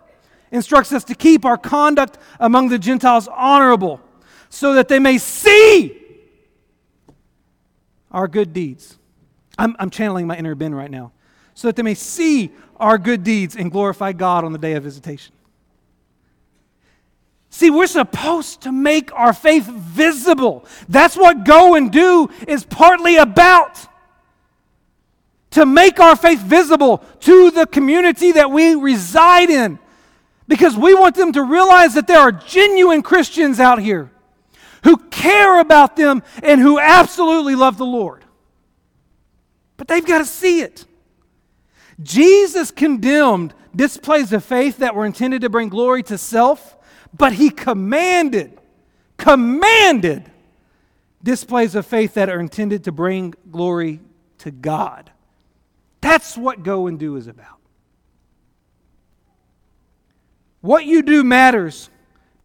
instructs 0.51 0.93
us 0.93 1.05
to 1.05 1.15
keep 1.15 1.45
our 1.45 1.59
conduct 1.59 2.17
among 2.39 2.71
the 2.71 2.79
Gentiles 2.79 3.29
honorable 3.29 4.01
so 4.49 4.73
that 4.75 4.89
they 4.89 4.99
may 4.99 5.19
see 5.19 6.01
our 8.11 8.27
good 8.27 8.55
deeds 8.55 8.97
I'm, 9.61 9.77
I'm 9.79 9.91
channeling 9.91 10.27
my 10.27 10.39
inner 10.39 10.55
Ben 10.55 10.75
right 10.75 10.91
now. 10.91 11.13
So 11.53 11.69
that 11.69 11.77
they 11.77 11.83
may 11.83 11.95
see 11.95 12.51
our 12.77 12.97
good 12.97 13.23
deeds 13.23 13.57
and 13.57 13.71
glorify 13.71 14.13
God 14.13 14.43
on 14.43 14.53
the 14.53 14.59
day 14.59 14.73
of 14.73 14.85
visitation. 14.85 15.35
See, 17.51 17.69
we're 17.69 17.87
supposed 17.87 18.63
to 18.63 18.73
make 18.73 19.13
our 19.13 19.35
faith 19.35 19.67
visible. 19.67 20.65
That's 20.89 21.15
what 21.15 21.45
go 21.45 21.75
and 21.75 21.93
do 21.93 22.31
is 22.49 22.65
partly 22.65 23.17
about. 23.17 23.87
To 25.51 25.67
make 25.67 26.01
our 26.01 26.17
faith 26.17 26.41
visible 26.41 27.05
to 27.21 27.51
the 27.51 27.67
community 27.67 28.33
that 28.33 28.51
we 28.51 28.75
reside 28.77 29.51
in. 29.51 29.79
Because 30.49 30.75
we 30.75 30.95
want 30.95 31.17
them 31.17 31.33
to 31.33 31.43
realize 31.43 31.95
that 31.95 32.07
there 32.07 32.21
are 32.21 32.33
genuine 32.33 33.03
Christians 33.03 33.61
out 33.61 33.79
here 33.79 34.11
who 34.85 34.97
care 34.97 35.61
about 35.61 35.97
them 35.97 36.23
and 36.43 36.61
who 36.63 36.79
absolutely 36.79 37.57
love 37.57 37.77
the 37.77 37.85
Lord 37.85 38.25
but 39.81 39.89
they've 39.89 40.05
got 40.05 40.19
to 40.19 40.27
see 40.27 40.61
it. 40.61 40.85
Jesus 42.03 42.71
condemned 42.71 43.55
displays 43.75 44.31
of 44.35 44.45
faith 44.45 44.77
that 44.77 44.95
were 44.95 45.07
intended 45.07 45.41
to 45.41 45.49
bring 45.49 45.71
glory 45.71 46.03
to 46.03 46.19
self, 46.19 46.77
but 47.17 47.33
he 47.33 47.49
commanded, 47.49 48.61
commanded 49.17 50.31
displays 51.23 51.75
of 51.75 51.87
faith 51.87 52.13
that 52.13 52.29
are 52.29 52.41
intended 52.41 52.85
to 52.85 52.93
bring 52.93 53.33
glory 53.51 54.01
to 54.37 54.51
God. 54.51 55.11
That's 56.03 56.37
what 56.37 56.63
go 56.63 56.87
and 56.87 56.99
do 56.99 57.17
is 57.17 57.27
about. 57.27 57.57
What 60.61 60.85
you 60.85 61.01
do 61.01 61.25
matters 61.25 61.89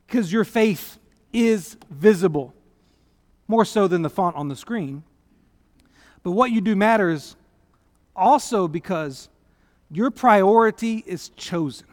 because 0.07 0.31
your 0.31 0.45
faith 0.45 0.97
is 1.33 1.75
visible, 1.89 2.53
more 3.49 3.65
so 3.65 3.89
than 3.89 4.03
the 4.03 4.09
font 4.09 4.37
on 4.37 4.47
the 4.47 4.55
screen. 4.55 5.03
But 6.25 6.31
what 6.31 6.49
you 6.49 6.59
do 6.59 6.75
matters 6.75 7.35
also 8.15 8.67
because 8.67 9.29
your 9.91 10.09
priority 10.09 11.03
is 11.05 11.29
chosen. 11.29 11.85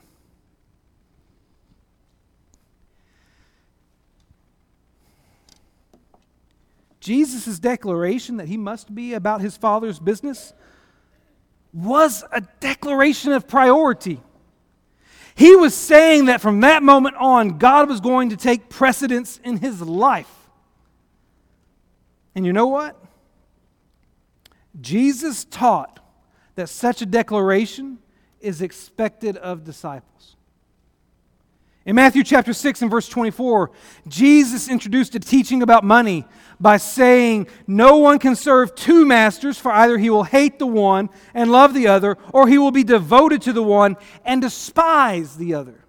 Jesus' 6.99 7.59
declaration 7.59 8.39
that 8.39 8.49
he 8.49 8.57
must 8.57 8.95
be 8.95 9.13
about 9.13 9.43
his 9.43 9.59
father's 9.59 9.99
business 9.99 10.55
was 11.75 12.25
a 12.33 12.41
declaration 12.61 13.33
of 13.33 13.47
priority. 13.47 14.19
He 15.35 15.57
was 15.57 15.75
saying 15.75 16.25
that 16.27 16.41
from 16.41 16.61
that 16.61 16.83
moment 16.83 17.17
on, 17.17 17.59
God 17.59 17.87
was 17.87 18.01
going 18.01 18.31
to 18.31 18.39
take 18.39 18.71
precedence 18.71 19.39
in 19.45 19.59
his 19.59 19.83
life. 19.83 20.33
And 22.35 22.47
you 22.47 22.55
know 22.55 22.69
what? 22.69 22.97
Jesus 24.81 25.45
taught 25.45 26.01
that 26.55 26.69
such 26.69 27.03
a 27.03 27.07
declaration 27.07 27.99
is 28.41 28.63
expected 28.63 29.37
of 29.37 29.65
disciples. 29.65 30.37
In 31.85 31.97
Matthew 31.97 32.23
chapter 32.23 32.53
6 32.53 32.83
and 32.83 32.91
verse 32.91 33.09
24, 33.09 33.73
Jesus 34.07 34.69
introduced 34.69 35.17
a 35.17 35.21
teaching 35.21 35.63
about 35.63 35.83
money 35.83 36.25
by 36.61 36.77
saying, 36.77 37.49
No 37.67 37.97
one 37.97 38.21
can 38.21 38.37
serve 38.37 38.77
two 38.77 39.05
masters, 39.05 39.59
for 39.59 39.73
either 39.73 39.99
he 39.99 40.09
will 40.09 40.23
hate 40.23 40.61
the 40.61 40.67
one 40.67 41.11
and 41.35 41.51
love 41.51 41.75
the 41.75 41.89
other, 41.89 42.19
or 42.33 42.47
he 42.47 42.57
will 42.57 42.71
be 42.71 42.85
devoted 42.85 43.43
to 43.43 43.53
the 43.53 43.65
one 43.65 43.97
and 44.25 44.41
despise 44.41 45.37
the 45.37 45.55
other. 45.55 45.85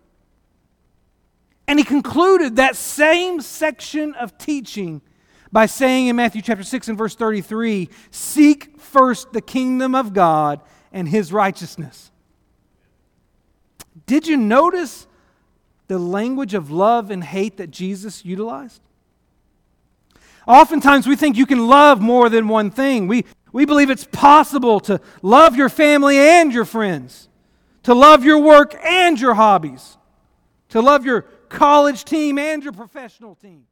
And 1.67 1.77
he 1.77 1.85
concluded 1.85 2.55
that 2.55 2.75
same 2.75 3.39
section 3.39 4.15
of 4.15 4.37
teaching 4.39 5.01
by 5.53 5.67
saying 5.67 6.07
in 6.07 6.15
Matthew 6.15 6.41
chapter 6.41 6.63
6 6.63 6.89
and 6.89 6.97
verse 6.97 7.15
33 7.15 7.87
Seek 8.09 8.77
first 8.79 9.31
the 9.31 9.41
kingdom 9.41 9.95
of 9.95 10.11
God 10.11 10.59
and 10.91 11.07
his 11.07 11.31
righteousness. 11.31 12.11
Did 14.07 14.27
you 14.27 14.35
notice 14.35 15.07
the 15.87 15.99
language 15.99 16.55
of 16.55 16.71
love 16.71 17.11
and 17.11 17.23
hate 17.23 17.57
that 17.57 17.69
Jesus 17.69 18.25
utilized? 18.25 18.81
Oftentimes 20.47 21.07
we 21.07 21.15
think 21.15 21.37
you 21.37 21.45
can 21.45 21.67
love 21.67 22.01
more 22.01 22.29
than 22.29 22.47
one 22.47 22.71
thing. 22.71 23.07
We, 23.07 23.23
we 23.53 23.65
believe 23.65 23.91
it's 23.91 24.07
possible 24.11 24.79
to 24.81 24.99
love 25.21 25.55
your 25.55 25.69
family 25.69 26.17
and 26.17 26.51
your 26.51 26.65
friends, 26.65 27.29
to 27.83 27.93
love 27.93 28.25
your 28.25 28.39
work 28.39 28.75
and 28.83 29.19
your 29.19 29.35
hobbies, 29.35 29.97
to 30.69 30.81
love 30.81 31.05
your 31.05 31.21
college 31.47 32.05
team 32.05 32.39
and 32.39 32.63
your 32.63 32.73
professional 32.73 33.35
team. 33.35 33.67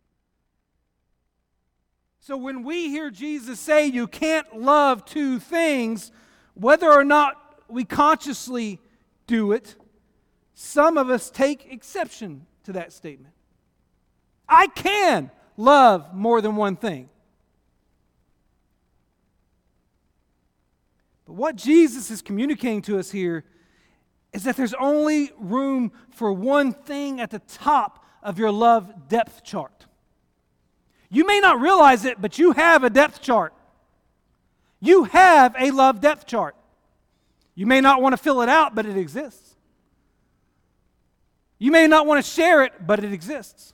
So 2.24 2.38
when 2.38 2.64
we 2.64 2.90
hear 2.90 3.10
Jesus 3.10 3.60
say 3.60 3.88
you 3.88 4.06
can't 4.06 4.56
love 4.56 5.06
two 5.06 5.40
things, 5.40 6.12
whether 6.54 6.90
or 6.92 7.04
not 7.04 7.64
we 7.68 7.84
consciously 7.84 8.80
do 9.26 9.54
it, 9.54 9.76
some 10.54 11.00
of 11.00 11.10
us 11.10 11.32
take 11.32 11.66
exception 11.74 12.46
to 12.66 12.74
that 12.74 12.94
statement. 12.94 13.34
I 14.48 14.68
can 14.68 15.32
love 15.58 16.14
more 16.14 16.42
than 16.42 16.56
one 16.56 16.76
thing. 16.76 17.10
But 21.26 21.34
what 21.34 21.56
Jesus 21.56 22.12
is 22.12 22.22
communicating 22.22 22.84
to 22.84 23.00
us 23.00 23.10
here 23.10 23.46
is 24.32 24.44
that 24.44 24.56
there's 24.56 24.76
only 24.76 25.32
room 25.40 25.92
for 26.12 26.32
one 26.32 26.72
thing 26.72 27.20
at 27.20 27.32
the 27.32 27.40
top 27.40 28.06
of 28.22 28.38
your 28.38 28.52
love 28.52 29.08
depth 29.08 29.44
chart. 29.44 29.88
You 31.12 31.28
may 31.28 31.42
not 31.42 31.60
realize 31.60 32.06
it, 32.06 32.22
but 32.22 32.40
you 32.40 32.54
have 32.54 32.86
a 32.86 32.90
depth 32.90 33.22
chart. 33.22 33.54
You 34.80 35.04
have 35.04 35.54
a 35.60 35.72
love 35.72 36.00
depth 36.00 36.26
chart. 36.26 36.56
You 37.54 37.66
may 37.66 37.82
not 37.82 38.02
want 38.02 38.14
to 38.14 38.18
fill 38.18 38.42
it 38.42 38.50
out, 38.50 38.74
but 38.74 38.86
it 38.86 38.96
exists. 38.96 39.56
You 41.60 41.70
may 41.70 41.86
not 41.86 42.08
want 42.08 42.24
to 42.24 42.32
share 42.32 42.64
it, 42.64 42.88
but 42.88 43.04
it 43.04 43.12
exists. 43.12 43.74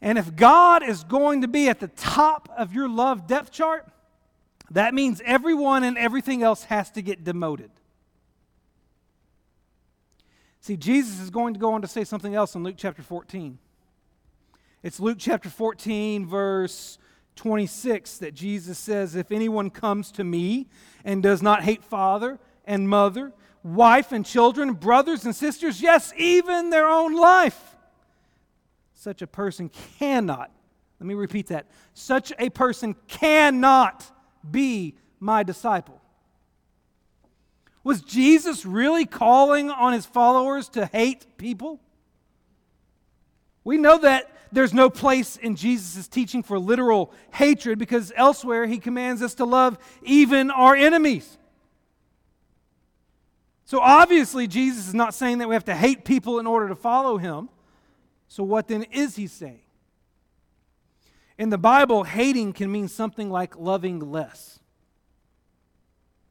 And 0.00 0.16
if 0.16 0.34
God 0.34 0.82
is 0.82 1.04
going 1.04 1.42
to 1.42 1.48
be 1.48 1.68
at 1.68 1.78
the 1.78 1.88
top 1.88 2.48
of 2.56 2.72
your 2.72 2.88
love 2.88 3.26
depth 3.26 3.52
chart, 3.52 3.86
that 4.70 4.94
means 4.94 5.20
everyone 5.26 5.84
and 5.84 5.98
everything 5.98 6.42
else 6.42 6.64
has 6.64 6.90
to 6.92 7.02
get 7.02 7.22
demoted. 7.22 7.70
See, 10.62 10.76
Jesus 10.76 11.20
is 11.20 11.28
going 11.28 11.52
to 11.52 11.60
go 11.60 11.74
on 11.74 11.82
to 11.82 11.88
say 11.88 12.04
something 12.04 12.34
else 12.34 12.54
in 12.54 12.62
Luke 12.62 12.76
chapter 12.78 13.02
14. 13.02 13.58
It's 14.82 14.98
Luke 14.98 15.18
chapter 15.18 15.50
14, 15.50 16.26
verse 16.26 16.98
26, 17.36 18.16
that 18.18 18.32
Jesus 18.32 18.78
says, 18.78 19.14
If 19.14 19.30
anyone 19.30 19.68
comes 19.68 20.10
to 20.12 20.24
me 20.24 20.68
and 21.04 21.22
does 21.22 21.42
not 21.42 21.62
hate 21.62 21.84
father 21.84 22.38
and 22.64 22.88
mother, 22.88 23.32
wife 23.62 24.10
and 24.10 24.24
children, 24.24 24.72
brothers 24.72 25.26
and 25.26 25.36
sisters, 25.36 25.82
yes, 25.82 26.14
even 26.16 26.70
their 26.70 26.88
own 26.88 27.14
life, 27.14 27.76
such 28.94 29.20
a 29.20 29.26
person 29.26 29.68
cannot, 29.98 30.50
let 30.98 31.06
me 31.06 31.12
repeat 31.14 31.48
that, 31.48 31.66
such 31.92 32.32
a 32.38 32.48
person 32.48 32.96
cannot 33.06 34.10
be 34.50 34.94
my 35.18 35.42
disciple. 35.42 36.00
Was 37.84 38.00
Jesus 38.00 38.64
really 38.64 39.04
calling 39.04 39.70
on 39.70 39.92
his 39.92 40.06
followers 40.06 40.70
to 40.70 40.86
hate 40.86 41.26
people? 41.36 41.80
We 43.62 43.76
know 43.76 43.98
that 43.98 44.30
there's 44.52 44.74
no 44.74 44.90
place 44.90 45.36
in 45.36 45.56
Jesus' 45.56 46.08
teaching 46.08 46.42
for 46.42 46.58
literal 46.58 47.12
hatred 47.32 47.78
because 47.78 48.12
elsewhere 48.16 48.66
he 48.66 48.78
commands 48.78 49.22
us 49.22 49.34
to 49.34 49.44
love 49.44 49.78
even 50.02 50.50
our 50.50 50.74
enemies. 50.74 51.38
So 53.64 53.80
obviously, 53.80 54.48
Jesus 54.48 54.88
is 54.88 54.94
not 54.94 55.14
saying 55.14 55.38
that 55.38 55.48
we 55.48 55.54
have 55.54 55.66
to 55.66 55.74
hate 55.76 56.04
people 56.04 56.40
in 56.40 56.46
order 56.46 56.68
to 56.68 56.74
follow 56.74 57.18
him. 57.18 57.48
So, 58.26 58.42
what 58.42 58.66
then 58.66 58.82
is 58.90 59.16
he 59.16 59.28
saying? 59.28 59.62
In 61.38 61.50
the 61.50 61.58
Bible, 61.58 62.02
hating 62.02 62.52
can 62.52 62.70
mean 62.70 62.88
something 62.88 63.30
like 63.30 63.56
loving 63.56 64.10
less. 64.10 64.58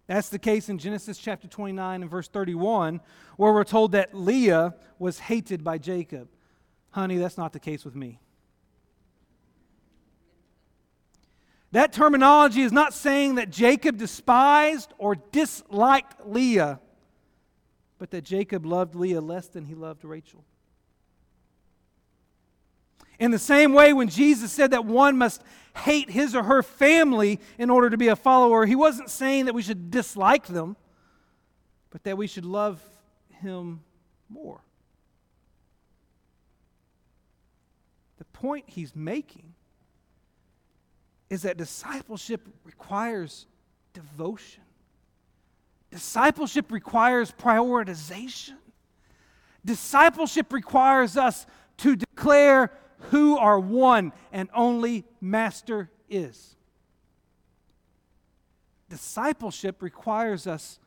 That's 0.07 0.29
the 0.29 0.39
case 0.39 0.69
in 0.69 0.79
Genesis 0.79 1.17
chapter 1.17 1.47
29 1.47 2.01
and 2.01 2.11
verse 2.11 2.27
31, 2.27 2.99
where 3.37 3.53
we're 3.53 3.63
told 3.63 3.91
that 3.93 4.13
Leah 4.13 4.75
was 4.97 5.19
hated 5.19 5.63
by 5.63 5.77
Jacob. 5.77 6.27
Honey, 6.91 7.17
that's 7.17 7.37
not 7.37 7.53
the 7.53 7.59
case 7.59 7.85
with 7.85 7.95
me. 7.95 8.19
That 11.71 11.93
terminology 11.93 12.61
is 12.61 12.71
not 12.71 12.93
saying 12.93 13.35
that 13.35 13.51
Jacob 13.51 13.97
despised 13.97 14.91
or 14.97 15.15
disliked 15.15 16.25
Leah, 16.25 16.79
but 17.99 18.09
that 18.11 18.23
Jacob 18.23 18.65
loved 18.65 18.95
Leah 18.95 19.21
less 19.21 19.47
than 19.47 19.65
he 19.65 19.75
loved 19.75 20.03
Rachel. 20.03 20.43
In 23.19 23.31
the 23.31 23.39
same 23.39 23.73
way, 23.73 23.91
when 23.91 24.07
Jesus 24.07 24.51
said 24.51 24.71
that 24.71 24.85
one 24.85 25.17
must 25.17 25.43
hate 25.75 26.09
his 26.09 26.33
or 26.33 26.43
her 26.43 26.63
family 26.63 27.39
in 27.57 27.69
order 27.69 27.89
to 27.89 27.97
be 27.97 28.07
a 28.07 28.15
follower, 28.15 28.65
he 28.65 28.75
wasn't 28.75 29.09
saying 29.09 29.45
that 29.45 29.53
we 29.53 29.61
should 29.61 29.91
dislike 29.91 30.47
them, 30.47 30.77
but 31.89 32.03
that 32.03 32.17
we 32.17 32.27
should 32.27 32.45
love 32.45 32.81
him 33.29 33.81
more. 34.29 34.61
The 38.17 38.25
point 38.39 38.65
he's 38.67 38.95
making 38.95 39.53
is 41.29 41.41
that 41.41 41.57
discipleship 41.57 42.47
requires 42.63 43.45
devotion. 43.93 44.63
Discipleship 45.91 46.71
requires 46.71 47.31
prioritization. 47.31 48.55
Discipleship 49.65 50.53
requires 50.53 51.17
us 51.17 51.45
to 51.77 51.95
declare 51.95 52.71
who 53.11 53.37
our 53.37 53.59
one 53.59 54.13
and 54.31 54.49
only 54.53 55.05
master 55.19 55.89
is. 56.09 56.55
Discipleship 58.89 59.81
requires 59.81 60.47
us 60.47 60.79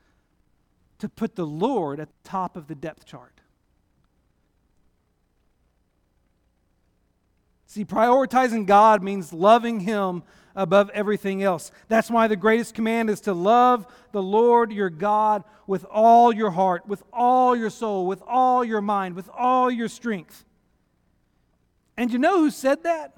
to 0.98 1.08
put 1.08 1.36
the 1.36 1.46
Lord 1.46 2.00
at 2.00 2.08
the 2.08 2.28
top 2.28 2.56
of 2.56 2.66
the 2.66 2.74
depth 2.74 3.04
chart. 3.04 3.41
See, 7.72 7.86
prioritizing 7.86 8.66
God 8.66 9.02
means 9.02 9.32
loving 9.32 9.80
Him 9.80 10.24
above 10.54 10.90
everything 10.90 11.42
else. 11.42 11.72
That's 11.88 12.10
why 12.10 12.28
the 12.28 12.36
greatest 12.36 12.74
command 12.74 13.08
is 13.08 13.22
to 13.22 13.32
love 13.32 13.86
the 14.12 14.22
Lord 14.22 14.70
your 14.70 14.90
God 14.90 15.42
with 15.66 15.86
all 15.86 16.34
your 16.34 16.50
heart, 16.50 16.86
with 16.86 17.02
all 17.14 17.56
your 17.56 17.70
soul, 17.70 18.06
with 18.06 18.22
all 18.26 18.62
your 18.62 18.82
mind, 18.82 19.16
with 19.16 19.30
all 19.30 19.70
your 19.70 19.88
strength. 19.88 20.44
And 21.96 22.12
you 22.12 22.18
know 22.18 22.40
who 22.40 22.50
said 22.50 22.82
that? 22.82 23.16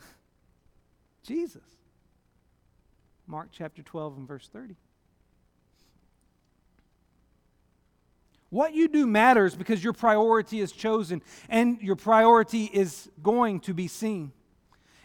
Jesus. 1.22 1.62
Mark 3.28 3.50
chapter 3.52 3.84
12 3.84 4.16
and 4.16 4.26
verse 4.26 4.50
30. 4.52 4.74
What 8.54 8.72
you 8.72 8.86
do 8.86 9.04
matters 9.04 9.56
because 9.56 9.82
your 9.82 9.92
priority 9.92 10.60
is 10.60 10.70
chosen 10.70 11.22
and 11.48 11.82
your 11.82 11.96
priority 11.96 12.66
is 12.66 13.10
going 13.20 13.58
to 13.62 13.74
be 13.74 13.88
seen. 13.88 14.30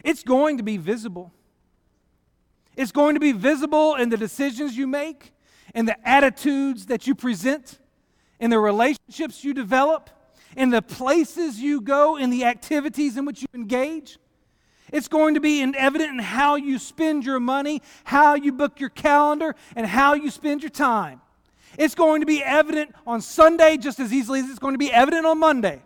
It's 0.03 0.21
going 0.21 0.57
to 0.57 0.63
be 0.63 0.77
visible. 0.77 1.33
It's 2.75 2.91
going 2.91 3.15
to 3.15 3.19
be 3.19 3.31
visible 3.31 3.95
in 3.95 4.09
the 4.09 4.17
decisions 4.17 4.77
you 4.77 4.85
make, 4.85 5.33
in 5.73 5.87
the 5.87 5.97
attitudes 6.07 6.85
that 6.85 7.07
you 7.07 7.15
present, 7.15 7.79
in 8.39 8.51
the 8.51 8.59
relationships 8.59 9.43
you 9.43 9.55
develop 9.55 10.11
in 10.55 10.69
the 10.69 10.83
places 10.83 11.59
you 11.59 11.81
go, 11.81 12.17
in 12.17 12.29
the 12.29 12.45
activities 12.45 13.17
in 13.17 13.25
which 13.25 13.41
you 13.41 13.47
engage. 13.55 14.19
It's 14.93 15.07
going 15.07 15.33
to 15.33 15.39
be 15.39 15.63
evident 15.63 16.11
in 16.11 16.19
how 16.19 16.55
you 16.55 16.77
spend 16.77 17.25
your 17.25 17.39
money, 17.39 17.81
how 18.03 18.35
you 18.35 18.51
book 18.51 18.79
your 18.79 18.89
calendar, 18.89 19.55
and 19.75 19.87
how 19.87 20.13
you 20.13 20.29
spend 20.29 20.61
your 20.61 20.69
time. 20.69 21.21
It's 21.77 21.95
going 21.95 22.21
to 22.21 22.25
be 22.25 22.43
evident 22.43 22.93
on 23.05 23.21
Sunday 23.21 23.77
just 23.77 23.99
as 23.99 24.11
easily 24.11 24.39
as 24.39 24.49
it's 24.49 24.59
going 24.59 24.73
to 24.73 24.79
be 24.79 24.91
evident 24.91 25.25
on 25.25 25.39
Monday. 25.39 25.81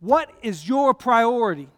What 0.00 0.30
is 0.42 0.66
your 0.66 0.94
priority? 0.94 1.68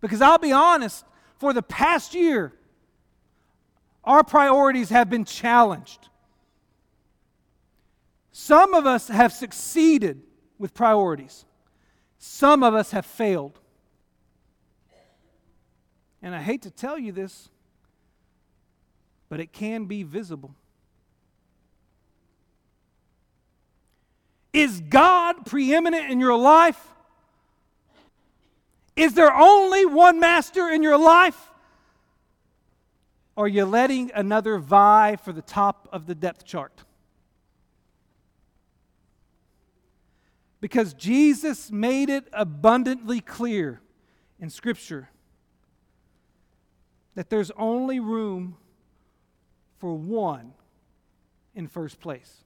Because 0.00 0.20
I'll 0.20 0.38
be 0.38 0.52
honest, 0.52 1.04
for 1.38 1.52
the 1.52 1.62
past 1.62 2.14
year, 2.14 2.52
our 4.02 4.24
priorities 4.24 4.90
have 4.90 5.08
been 5.08 5.24
challenged 5.24 6.08
Some 8.36 8.74
of 8.74 8.84
us 8.84 9.06
have 9.06 9.32
succeeded 9.32 10.20
with 10.58 10.74
priorities, 10.74 11.44
some 12.18 12.64
of 12.64 12.74
us 12.74 12.90
have 12.90 13.06
failed. 13.06 13.60
And 16.20 16.34
I 16.34 16.42
hate 16.42 16.62
to 16.62 16.70
tell 16.70 16.98
you 16.98 17.12
this, 17.12 17.48
but 19.28 19.40
it 19.40 19.52
can 19.52 19.86
be 19.86 20.02
visible. 20.02 20.54
Is 24.52 24.80
God 24.80 25.46
preeminent 25.46 26.10
in 26.10 26.20
your 26.20 26.36
life? 26.36 26.80
Is 28.96 29.14
there 29.14 29.34
only 29.34 29.84
one 29.84 30.20
master 30.20 30.68
in 30.68 30.82
your 30.82 30.96
life? 30.96 31.50
Or 33.36 33.46
are 33.46 33.48
you 33.48 33.64
letting 33.64 34.12
another 34.14 34.58
vie 34.58 35.16
for 35.16 35.32
the 35.32 35.42
top 35.42 35.88
of 35.90 36.06
the 36.06 36.14
depth 36.14 36.44
chart? 36.44 36.84
Because 40.60 40.94
Jesus 40.94 41.72
made 41.72 42.08
it 42.08 42.28
abundantly 42.32 43.20
clear 43.20 43.80
in 44.38 44.50
Scripture 44.50 45.10
that 47.16 47.28
there's 47.28 47.50
only 47.58 47.98
room 47.98 48.56
for 49.84 49.94
one 49.94 50.54
in 51.54 51.68
first 51.68 52.00
place. 52.00 52.42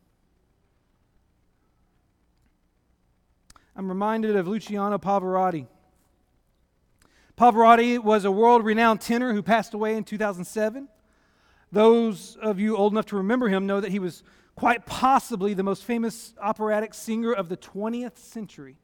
I'm 3.77 3.89
reminded 3.89 4.35
of 4.35 4.49
Luciano 4.49 4.99
Pavarotti. 4.99 5.69
Pavarotti 7.37 8.03
was 8.03 8.25
a 8.25 8.33
world 8.33 8.65
renowned 8.65 9.01
tenor 9.01 9.33
who 9.33 9.41
passed 9.41 9.73
away 9.73 9.95
in 9.95 10.03
2007. 10.03 10.89
Those 11.71 12.37
of 12.43 12.59
you 12.59 12.77
old 12.77 12.93
enough 12.93 13.07
to 13.07 13.17
remember 13.19 13.49
him 13.49 13.69
know 13.69 13.81
that 13.81 13.93
he 13.93 14.01
was 14.01 14.25
quite 14.57 14.85
possibly 14.85 15.55
the 15.55 15.63
most 15.63 15.85
famous 15.85 16.35
operatic 16.43 16.93
singer 16.93 17.33
of 17.33 17.49
the 17.49 17.57
20th 17.57 18.19
century. 18.19 18.79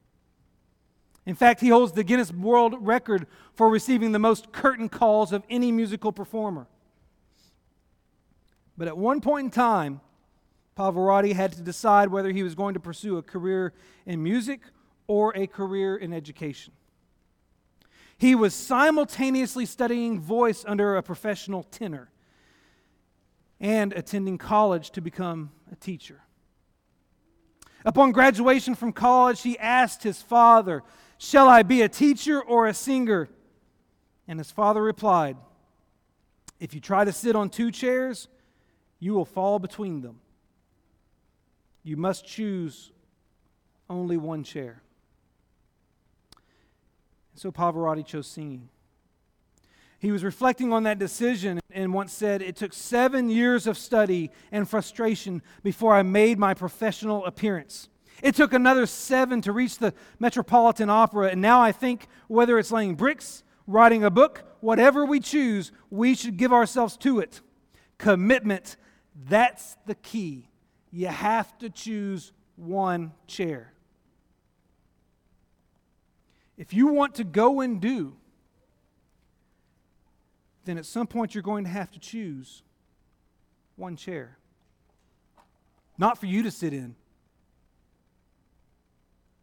In 1.26 1.34
fact, 1.34 1.60
he 1.60 1.70
holds 1.70 1.90
the 1.90 2.04
Guinness 2.04 2.32
World 2.32 2.76
Record 2.78 3.26
for 3.52 3.68
receiving 3.68 4.12
the 4.12 4.20
most 4.20 4.52
curtain 4.52 4.88
calls 4.88 5.32
of 5.32 5.42
any 5.50 5.72
musical 5.72 6.12
performer. 6.12 6.68
But 8.76 8.88
at 8.88 8.96
one 8.96 9.20
point 9.20 9.46
in 9.46 9.50
time, 9.50 10.00
Pavarotti 10.76 11.32
had 11.32 11.52
to 11.52 11.62
decide 11.62 12.08
whether 12.08 12.32
he 12.32 12.42
was 12.42 12.54
going 12.54 12.74
to 12.74 12.80
pursue 12.80 13.16
a 13.16 13.22
career 13.22 13.72
in 14.06 14.22
music 14.22 14.60
or 15.06 15.36
a 15.36 15.46
career 15.46 15.96
in 15.96 16.12
education. 16.12 16.72
He 18.18 18.34
was 18.34 18.54
simultaneously 18.54 19.66
studying 19.66 20.20
voice 20.20 20.64
under 20.66 20.96
a 20.96 21.02
professional 21.02 21.62
tenor 21.62 22.10
and 23.60 23.92
attending 23.92 24.38
college 24.38 24.90
to 24.90 25.00
become 25.00 25.50
a 25.70 25.76
teacher. 25.76 26.22
Upon 27.84 28.12
graduation 28.12 28.74
from 28.74 28.92
college, 28.92 29.42
he 29.42 29.58
asked 29.58 30.02
his 30.02 30.22
father, 30.22 30.82
Shall 31.18 31.48
I 31.48 31.62
be 31.62 31.82
a 31.82 31.88
teacher 31.88 32.40
or 32.40 32.66
a 32.66 32.74
singer? 32.74 33.28
And 34.26 34.38
his 34.38 34.50
father 34.50 34.82
replied, 34.82 35.36
If 36.58 36.74
you 36.74 36.80
try 36.80 37.04
to 37.04 37.12
sit 37.12 37.36
on 37.36 37.50
two 37.50 37.70
chairs, 37.70 38.28
you 38.98 39.14
will 39.14 39.24
fall 39.24 39.58
between 39.58 40.00
them. 40.00 40.20
You 41.82 41.96
must 41.96 42.26
choose 42.26 42.92
only 43.90 44.16
one 44.16 44.44
chair. 44.44 44.82
So 47.34 47.50
Pavarotti 47.50 48.06
chose 48.06 48.26
singing. 48.26 48.68
He 49.98 50.12
was 50.12 50.22
reflecting 50.22 50.72
on 50.72 50.82
that 50.82 50.98
decision 50.98 51.60
and 51.70 51.92
once 51.92 52.12
said, 52.12 52.42
It 52.42 52.56
took 52.56 52.72
seven 52.72 53.30
years 53.30 53.66
of 53.66 53.78
study 53.78 54.30
and 54.52 54.68
frustration 54.68 55.42
before 55.62 55.94
I 55.94 56.02
made 56.02 56.38
my 56.38 56.54
professional 56.54 57.24
appearance. 57.24 57.88
It 58.22 58.34
took 58.34 58.52
another 58.52 58.86
seven 58.86 59.40
to 59.42 59.52
reach 59.52 59.78
the 59.78 59.92
Metropolitan 60.18 60.88
Opera, 60.88 61.28
and 61.28 61.40
now 61.40 61.60
I 61.60 61.72
think 61.72 62.06
whether 62.28 62.58
it's 62.58 62.70
laying 62.70 62.94
bricks, 62.94 63.42
writing 63.66 64.04
a 64.04 64.10
book, 64.10 64.44
whatever 64.60 65.04
we 65.04 65.20
choose, 65.20 65.72
we 65.90 66.14
should 66.14 66.36
give 66.36 66.52
ourselves 66.52 66.96
to 66.98 67.18
it. 67.18 67.40
Commitment, 67.98 68.76
that's 69.28 69.76
the 69.86 69.94
key. 69.94 70.48
You 70.90 71.08
have 71.08 71.56
to 71.58 71.70
choose 71.70 72.32
one 72.56 73.12
chair. 73.26 73.72
If 76.56 76.72
you 76.72 76.88
want 76.88 77.16
to 77.16 77.24
go 77.24 77.60
and 77.60 77.80
do, 77.80 78.14
then 80.64 80.78
at 80.78 80.86
some 80.86 81.06
point 81.06 81.34
you're 81.34 81.42
going 81.42 81.64
to 81.64 81.70
have 81.70 81.90
to 81.92 81.98
choose 81.98 82.62
one 83.76 83.96
chair. 83.96 84.38
Not 85.98 86.18
for 86.18 86.26
you 86.26 86.42
to 86.42 86.50
sit 86.50 86.72
in, 86.72 86.94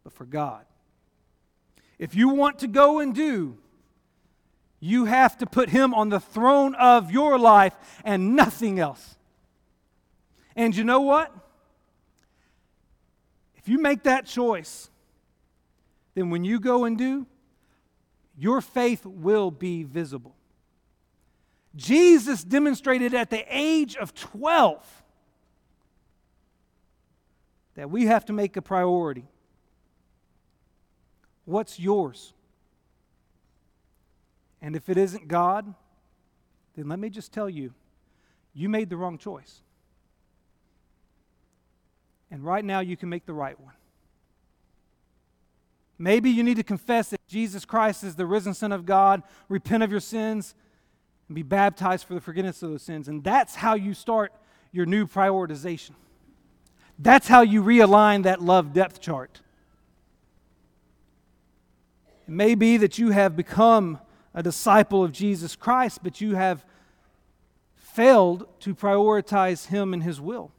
but 0.04 0.12
for 0.12 0.24
God. 0.24 0.64
If 1.98 2.14
you 2.14 2.30
want 2.30 2.58
to 2.60 2.66
go 2.66 2.98
and 2.98 3.14
do, 3.14 3.56
you 4.80 5.04
have 5.04 5.38
to 5.38 5.46
put 5.46 5.68
Him 5.68 5.94
on 5.94 6.08
the 6.08 6.18
throne 6.18 6.74
of 6.74 7.12
your 7.12 7.38
life 7.38 7.74
and 8.04 8.34
nothing 8.34 8.80
else. 8.80 9.16
And 10.54 10.76
you 10.76 10.84
know 10.84 11.00
what? 11.00 11.34
If 13.56 13.68
you 13.68 13.78
make 13.78 14.02
that 14.04 14.26
choice, 14.26 14.90
then 16.14 16.30
when 16.30 16.44
you 16.44 16.60
go 16.60 16.84
and 16.84 16.98
do, 16.98 17.26
your 18.36 18.60
faith 18.60 19.06
will 19.06 19.50
be 19.50 19.82
visible. 19.82 20.34
Jesus 21.74 22.44
demonstrated 22.44 23.14
at 23.14 23.30
the 23.30 23.44
age 23.48 23.96
of 23.96 24.14
12 24.14 25.02
that 27.74 27.90
we 27.90 28.06
have 28.06 28.24
to 28.26 28.32
make 28.32 28.56
a 28.56 28.62
priority. 28.62 29.24
What's 31.44 31.78
yours? 31.78 32.34
And 34.60 34.76
if 34.76 34.88
it 34.88 34.98
isn't 34.98 35.28
God, 35.28 35.72
then 36.76 36.88
let 36.88 36.98
me 36.98 37.10
just 37.10 37.32
tell 37.32 37.48
you, 37.48 37.72
you 38.54 38.68
made 38.68 38.90
the 38.90 38.96
wrong 38.96 39.18
choice. 39.18 39.62
And 42.32 42.42
right 42.42 42.64
now, 42.64 42.80
you 42.80 42.96
can 42.96 43.10
make 43.10 43.26
the 43.26 43.34
right 43.34 43.60
one. 43.60 43.74
Maybe 45.98 46.30
you 46.30 46.42
need 46.42 46.56
to 46.56 46.62
confess 46.62 47.10
that 47.10 47.20
Jesus 47.28 47.66
Christ 47.66 48.02
is 48.02 48.16
the 48.16 48.24
risen 48.24 48.54
Son 48.54 48.72
of 48.72 48.86
God, 48.86 49.22
repent 49.50 49.82
of 49.82 49.90
your 49.90 50.00
sins, 50.00 50.54
and 51.28 51.34
be 51.34 51.42
baptized 51.42 52.06
for 52.06 52.14
the 52.14 52.22
forgiveness 52.22 52.62
of 52.62 52.70
those 52.70 52.82
sins. 52.82 53.06
And 53.06 53.22
that's 53.22 53.54
how 53.56 53.74
you 53.74 53.92
start 53.92 54.32
your 54.72 54.86
new 54.86 55.06
prioritization. 55.06 55.90
That's 56.98 57.28
how 57.28 57.42
you 57.42 57.62
realign 57.62 58.22
that 58.22 58.40
love 58.40 58.72
depth 58.72 59.00
chart. 59.00 59.42
It 62.26 62.32
may 62.32 62.54
be 62.54 62.78
that 62.78 62.98
you 62.98 63.10
have 63.10 63.36
become 63.36 64.00
a 64.32 64.42
disciple 64.42 65.04
of 65.04 65.12
Jesus 65.12 65.54
Christ, 65.54 66.00
but 66.02 66.22
you 66.22 66.34
have 66.34 66.64
failed 67.76 68.48
to 68.60 68.74
prioritize 68.74 69.66
Him 69.66 69.92
and 69.92 70.02
His 70.02 70.18
will. 70.18 70.50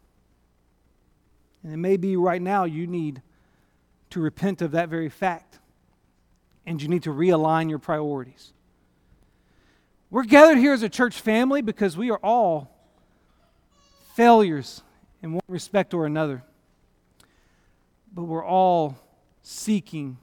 And 1.64 1.74
it 1.74 1.78
may 1.78 1.98
be 1.98 2.16
right 2.16 2.42
now 2.42 2.66
you 2.66 2.88
need 2.88 3.22
to 4.10 4.20
repent 4.20 4.62
of 4.62 4.72
that 4.72 4.90
very 4.90 5.10
fact. 5.10 5.60
And 6.66 6.82
you 6.82 6.88
need 6.88 7.04
to 7.04 7.10
realign 7.10 7.70
your 7.70 7.80
priorities. 7.80 8.54
We're 10.10 10.24
gathered 10.24 10.58
here 10.58 10.74
as 10.74 10.84
a 10.84 10.90
church 10.90 11.20
family 11.20 11.62
because 11.62 11.98
we 11.98 12.12
are 12.12 12.20
all 12.24 12.70
failures 14.16 14.84
in 15.22 15.34
one 15.34 15.42
respect 15.48 15.94
or 15.94 16.06
another. 16.06 16.44
But 18.14 18.26
we're 18.26 18.46
all 18.46 18.98
seeking 19.42 20.18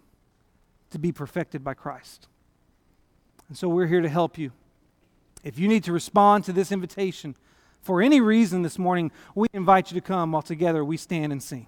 to 0.91 0.99
be 0.99 1.13
perfected 1.13 1.65
by 1.65 1.75
Christ. 1.75 2.29
And 3.49 3.59
so 3.59 3.69
we're 3.69 3.87
here 3.87 4.01
to 4.01 4.09
help 4.09 4.39
you. 4.39 4.53
If 5.43 5.59
you 5.59 5.67
need 5.67 5.85
to 5.85 5.93
respond 5.93 6.45
to 6.45 6.53
this 6.53 6.71
invitation 6.71 7.35
for 7.83 8.03
any 8.03 8.21
reason 8.21 8.63
this 8.63 8.79
morning, 8.79 9.11
we 9.35 9.49
invite 9.53 9.91
you 9.91 10.01
to 10.01 10.07
come 10.07 10.33
while 10.33 10.43
together 10.43 10.85
we 10.85 10.97
stand 10.97 11.33
and 11.33 11.43
sing. 11.43 11.67